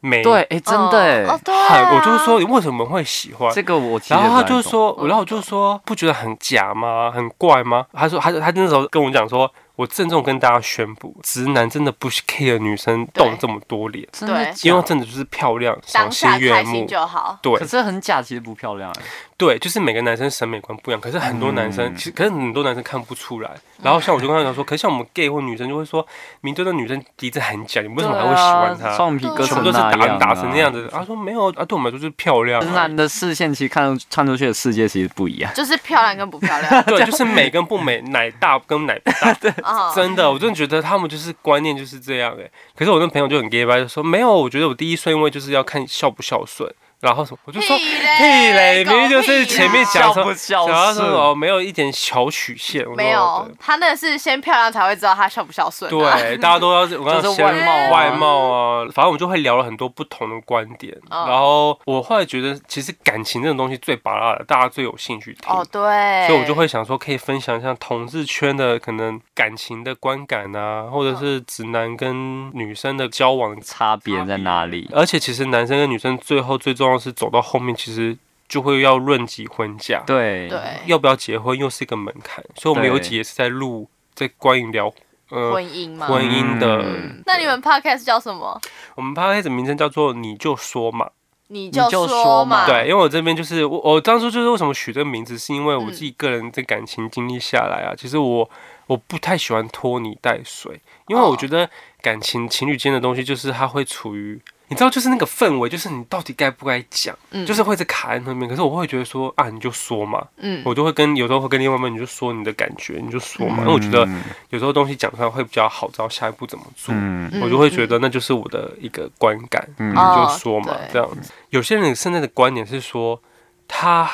[0.00, 0.20] 美？
[0.20, 3.78] 对，哎，真的哎，很，我就是说你为什么会喜欢这个？
[3.78, 7.08] 我然后他就说，然后我就说不觉得很假吗？
[7.14, 7.86] 很怪吗？
[7.92, 9.48] 他说，他他那时候跟我讲说。
[9.76, 17.38] 我郑重跟大家宣布，直男真的不 care 女生动这么多脸，对，因为真的就是漂亮，赏心悦目就好。
[17.42, 18.92] 对，可是很假，其实不漂亮。
[19.38, 23.50] 对，就是每个男生审美观不一样，可是很多男生其实，可是很多男生看不出来。
[23.82, 26.06] 然后像我就跟他讲说，可是像我们 gay 或女生就会说，
[26.42, 28.96] 明知道女生鼻子很假，你为什么还会喜欢她？
[28.96, 30.88] 双皮割全部都是打打成那样子。
[30.92, 32.60] 他说没有啊，对我们来说就是漂亮。
[32.60, 36.82] 直男的视线其实看看出去的世界其实不一样，就是漂亮跟不漂亮。
[36.84, 39.34] 对，就是美跟不美，奶大跟奶不大。
[39.40, 39.52] 对，
[39.94, 42.50] 真的，我真的觉得他们就是观念就是这样哎。
[42.74, 46.72] 可是我那朋友就很 gay 吧，就说没有，我觉得我第一顺位就是要看孝不孝顺。
[47.02, 47.38] 然后什么？
[47.46, 52.88] 我就说屁嘞，明明就是前面讲说，讲到说哦，没有一点小曲线。
[52.96, 55.90] 没有，他那是先漂亮才会知道他孝不孝顺。
[55.90, 60.96] 对，大家都要我刚刚先外貌外貌啊，反正我们就会聊了很多不同的观点。
[61.10, 65.52] 然后我后来觉得，其实感情这种东西最拔辣的，大家最有兴趣听。
[65.52, 65.82] 哦，对。
[66.28, 74.88] 所以我就会想说，可以分享一下同志圈的可能感情的观感啊，或者是直男跟女生的交往差别在哪里？
[74.94, 77.02] 而且其实男生跟女生最后最重要。
[77.02, 78.16] 是走到后面，其实
[78.48, 84.86] 就会要论及婚嫁，对对，要不要结婚又是一个门槛，所以我们有一集也是在录，在关于聊
[85.30, 86.84] 呃婚姻嘛，婚姻的。
[87.26, 88.56] 那你们 podcast 叫什么？
[88.94, 91.10] 我们 podcast 名称叫做你就说嘛，
[91.48, 92.64] 你就说嘛。
[92.66, 98.48] 对，因为我这边就是我，我当初就是为什么取这个名字，是因为我自己个人的感情经历下来啊，其实我
[98.86, 101.68] 我不太喜欢拖泥带水，因为我觉得
[102.00, 104.40] 感情情侣间的东西就是它会处于。
[104.72, 108.48] 你知道，就是那个氛围，就是你到底该不该讲，嗯、就是会在卡在那边。
[108.48, 113.58] 可是我会觉得说啊，你就说嘛，嗯，我就会跟有时候会跟另外一半，你就说你的感觉，你就说嘛。
[113.58, 114.08] 嗯、因为我觉得
[114.48, 116.94] 有时候东西讲出来会比较好，知道下一步怎么做。
[116.96, 121.30] 嗯、我就会觉得那就是我的一个观感，嗯、你就说嘛，哦、这样子。
[121.50, 123.20] 有些人现在的观点是说，
[123.68, 124.10] 他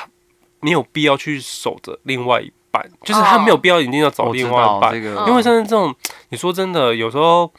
[0.58, 5.94] 没有必要去守着另外一半，就是他没有必要一定要找另外一半，这个、因为现在这种，
[6.30, 7.52] 你说真的，有时候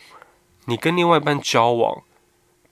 [0.65, 2.03] 你跟另外一半交往。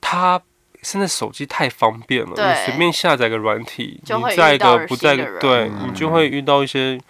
[0.00, 0.40] 他
[0.82, 7.00] 现在手机太方便了，你随便下载个软体，你在个不在个，对你就会遇到一些。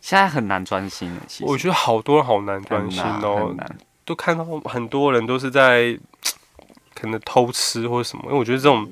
[0.00, 3.54] 现在很难专心，其实我觉得好多人好难专心哦，
[4.04, 5.98] 都看到很多人都是在
[6.94, 8.90] 可能偷吃或者什么，因为我觉得这种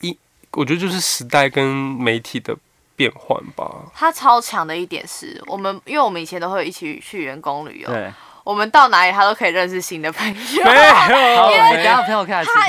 [0.00, 0.16] 一，
[0.52, 2.56] 我觉得就是时代跟媒体的
[2.96, 3.70] 变换吧。
[3.92, 7.90] 他超强的一点是我们，因为我们以前都会一起去员工旅游。
[8.44, 10.64] 我们到哪里，他都可以认识新的朋友。
[10.64, 11.82] 没有，因为他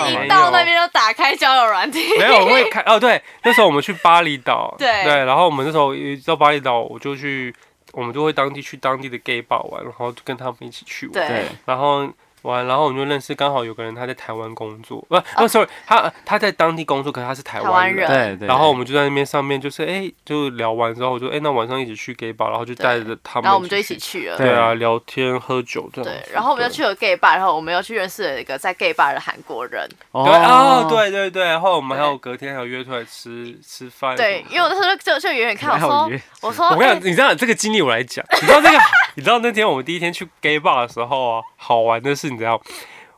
[0.09, 2.17] 一到那边就打开交友软体。
[2.17, 2.99] 没有，我会开哦。
[2.99, 7.53] 对，那时候我们去巴厘岛， 对对，然后我们那时候一到巴厘岛，我就去，
[7.91, 11.13] 我们就会当地去当地的 gay bar 玩，然后就跟他们一起去玩。
[11.13, 12.09] 对，然后。
[12.45, 18.47] 完，然后我们就认识，刚好有个人他在台湾工作，不，哦，sorry，他他在当地工作，可是他是台湾人，对对。
[18.47, 26.11] 然后我们就在那边上面，就是哎，就聊完之后，我就哎，那晚上一起去 gay bar，然后就带着他们，然后我们就一起去了，对啊，聊天喝酒这样。
[26.11, 29.89] 对，然后我们就去了 gay bar，然后我们又去认识了一个在 gay bar 的韩国人。
[30.11, 34.15] 对啊，对对对，然后我们还有隔天还有约出来吃吃饭。
[34.15, 38.77] 对，因为我那时候就就远远看我说，我说我跟你讲，你知道这个经历我来讲，你知道这个，
[39.15, 42.61] 你知道那天我们第一天去 gay bar 的时候啊，好玩的是你知道。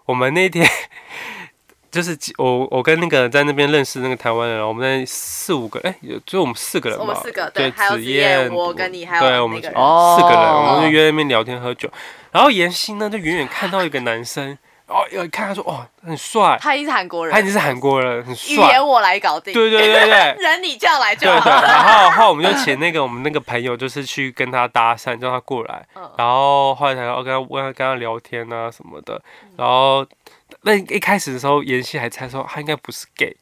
[0.06, 0.66] 我们那天
[1.92, 5.94] 就是我我跟那个在那边认识那个台湾人，我们那四五个，哎，
[6.26, 11.90] 就我们四个人嘛，我们四个对，还有子燕，我跟你还有对，我们四个人，我们就约那边聊天喝酒，
[12.32, 14.58] 然后妍希呢就远远看到一个男生。
[14.88, 16.58] 哦，有看他说哦，很帅。
[16.62, 18.56] 他已经是韩国人，他已经是韩国人，很帅。
[18.56, 19.54] 语言我来搞定。
[19.54, 21.40] 对对对对， 人你叫来就好。
[21.42, 21.68] 对对。
[21.68, 25.86] 然后后来我们就请那个我们那个朋友，就是去跟他搭讪，叫他过来。
[26.18, 29.22] 然后后来才要跟他问他跟他聊天啊什么的。
[29.58, 30.06] 然后
[30.62, 33.36] 那一开始的时候，妍希还猜说他应该不是 gay。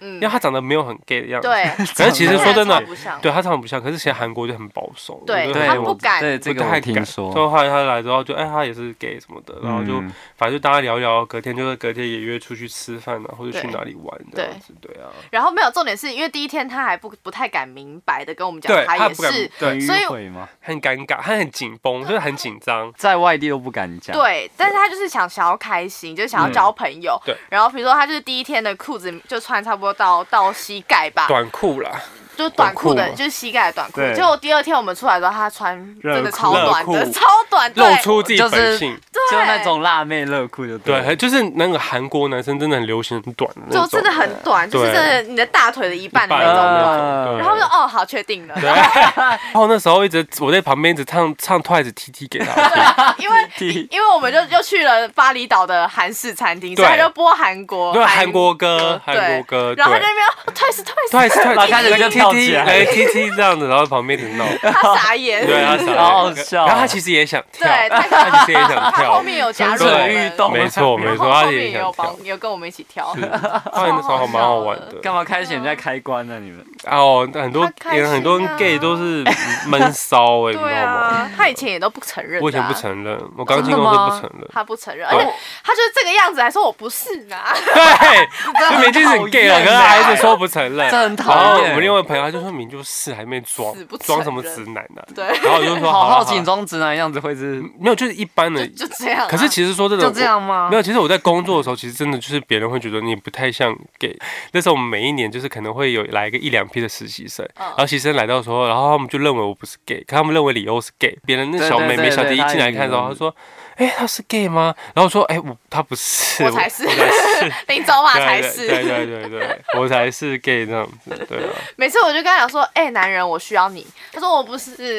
[0.00, 1.64] 因为他长得没有很 gay 的样子，对。
[1.94, 2.82] 可是其实说真的，
[3.20, 3.80] 对他长得不像。
[3.82, 7.32] 可是其实韩国就很保守，对，他不敢，对这个太听说。
[7.32, 10.00] 最后后来他来之后，就哎，他也是 gay 什么的，然后就
[10.36, 15.08] 反正就大家聊一聊，隔天就是隔天也约出去吃饭啊，或者去哪里玩这样子，对啊。
[15.30, 20.30] 然后没有重点是因为第一天他还不不太敢明白的跟我们讲，他也是，对，所以
[20.60, 24.16] 很尴尬，他很紧绷，就是很紧张，在外地都不敢讲。
[24.16, 27.20] 对，但是他就是想想要开心，就是想要交朋友。
[27.24, 27.36] 对。
[27.48, 30.52] 然后比如说他就是第一天的裤子就穿差不多到到。
[30.52, 32.02] 膝盖吧，短裤啦，
[32.40, 34.00] 就是短裤的，就是膝盖的短裤。
[34.14, 37.20] 结果第二天我们出来的时候，他穿真的超短的，超
[37.50, 38.98] 短，露出自己本性。
[39.30, 47.38] 就那种辣妹热裤就对，对，就是那个韩国男生真的很流行很短的，就真的很短，就是真的你的大腿的一半的那种。
[47.38, 48.54] 然后就哦，好，确定了。
[48.56, 53.36] 然后那时候一直我在旁边一直唱唱 Twice T T 给他，因为
[53.90, 66.66] 因为我们就又去了巴厘岛的韩式餐厅，所以他就播韩国，对韩国歌，韩国歌，然后他那边 Twice Twice Twice，然后开始就跳起来，哎 T T 这样子，然后旁边一直闹，他傻眼，对他傻眼，好好笑。
[66.66, 74.86] 然后他其实也想跳，对，他其实也想跳，后面有加入运动，没错没错，他也有帮，有跟我们一起跳，那时候还蛮好玩的。
[75.02, 76.38] 干嘛开始人家开关呢？
[76.40, 76.64] 你们？
[76.90, 79.24] 哦，很多很多 gay 都是
[79.66, 81.30] 闷骚哎， 你知道吗？
[81.36, 85.24] 他以前也都不承认，我以前不承认，我刚进公司不承认，他不承认，而且
[85.62, 87.36] 他就是这个样子，还说我不是呢。
[87.74, 88.28] 对，
[88.70, 91.42] 就明明是 gay 了，可是还一直说不承认，这很讨厌。
[91.42, 95.02] 然后我们另外朋友他就说明就是，还没装，装什么直男呢？
[95.14, 99.26] 对，然后我就说好好奇装直男样子会是没有，就是一般的，就这样。
[99.28, 100.68] 可是其实说真的，就这样吗？
[100.70, 104.16] 没有，其实我在工作的时候，其实真的就是别人会觉得你不太像 gay。
[104.52, 111.18] 那时候我们每一年就是可能会有来一个一两批的实习生，然后实习生来到的时候，然后他们就认为我不是 gay，可他们认为李欧是 gay。
[111.24, 113.34] 别人那小妹妹、小弟弟一进来看的时候，他说。
[113.80, 114.74] 哎，他是 gay 吗？
[114.92, 116.84] 然后说，哎，我他不是，我才是，
[117.66, 121.48] 林走马才是，对对对对，我才是 gay 这样子，对啊。
[121.76, 123.86] 每次我就跟他讲说，哎，男人，我需要你。
[124.12, 124.76] 他说我不是。
[124.76, 124.98] 对，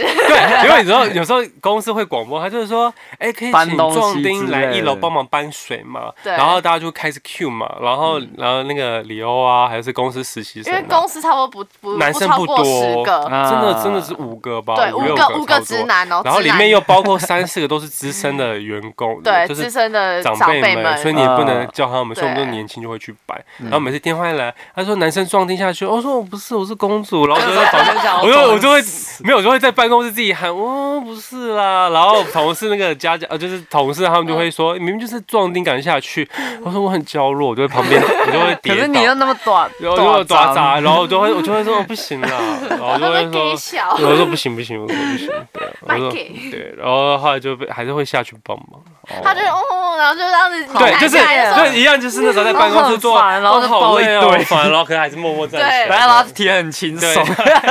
[0.66, 6.12] 因为你知道，有时候公司会广播，他就是说，哎，可以请壮丁来一楼帮忙搬水嘛。
[6.24, 6.34] 对。
[6.34, 14.74] 然后大家就开始 Q 嘛，然后然后那个李欧啊，还是公司实习生，因为公司差不多不不男生不多，十个，真的真的是五个吧？
[14.76, 16.24] 对，五个五个直男哦。
[16.26, 18.60] 然后里面又包括三四个都是资深的。
[18.72, 23.40] 员工对资深的长辈们，所以你也不能叫他们，所以我们都年轻就会去摆。
[23.64, 27.28] 然后每次电话一来，他说男生撞钉下去，我说我不是，我是公主。
[27.28, 28.82] 然后就在房间讲，我就我就会
[29.24, 31.90] 没有，我就会在办公室自己喊，哦不是啦。
[31.90, 36.28] 然后同事那个家长呃，就是同事他们就会说，明明就是壮丁敢下去。
[36.64, 38.76] 我说我很娇弱，我就会旁边，我就会 跌倒。
[38.76, 42.28] 可是你又那么短， 然后就抓砸，然后我就会我就会说不行了，
[42.70, 48.82] 然后就会说，我说不行不行，我说不行，对，我说对，然后后来就被还是会下去帮忙。
[49.24, 57.26] 他就哦，然后就这样子，对，就是对，一样，就是那时候在办公室做，然后好累啊，烦，然后可能还是默默站起来，然后提很轻松，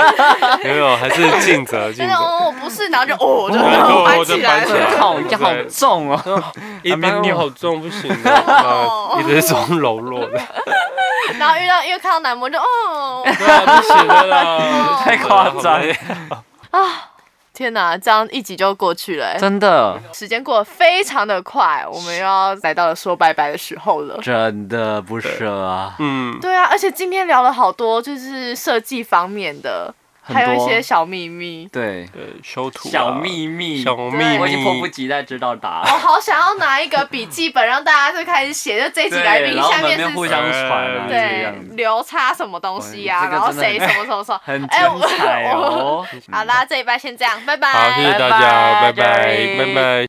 [0.63, 2.15] 没有，还是尽责尽责。
[2.15, 3.49] 哦，不是，然后就哦，
[4.25, 6.43] 就搬起来，好好重哦，
[6.83, 8.45] 一般你好重不行的，
[9.21, 10.39] 一直是这种柔弱的。
[11.39, 15.81] 然后遇到，因为看到男模就哦，不行 了，太夸张
[16.71, 16.81] 啊。
[17.61, 29.95] 天哪，这样一集就过去了，真的，时间过得非常的快，我们又要来到了说拜拜的时候了，真的不舍啊，嗯，对啊，而且今天聊了好多，就是设计方面的。
[30.23, 35.93] 还有一些小秘密，对对，修图小秘密，小秘密，我已经迫不及待知道答案。
[35.93, 43.29] 我好想要拿一个笔记本，让大家就开始写，就这几来宾下面是互相传，对，留差什么东西呀？
[43.31, 44.79] 然后谁什么什么什么，很精
[45.19, 46.07] 彩哦。
[46.31, 47.73] 好啦，这一拜先这样，拜拜。
[47.73, 49.91] 好，谢谢大家，拜拜，拜拜。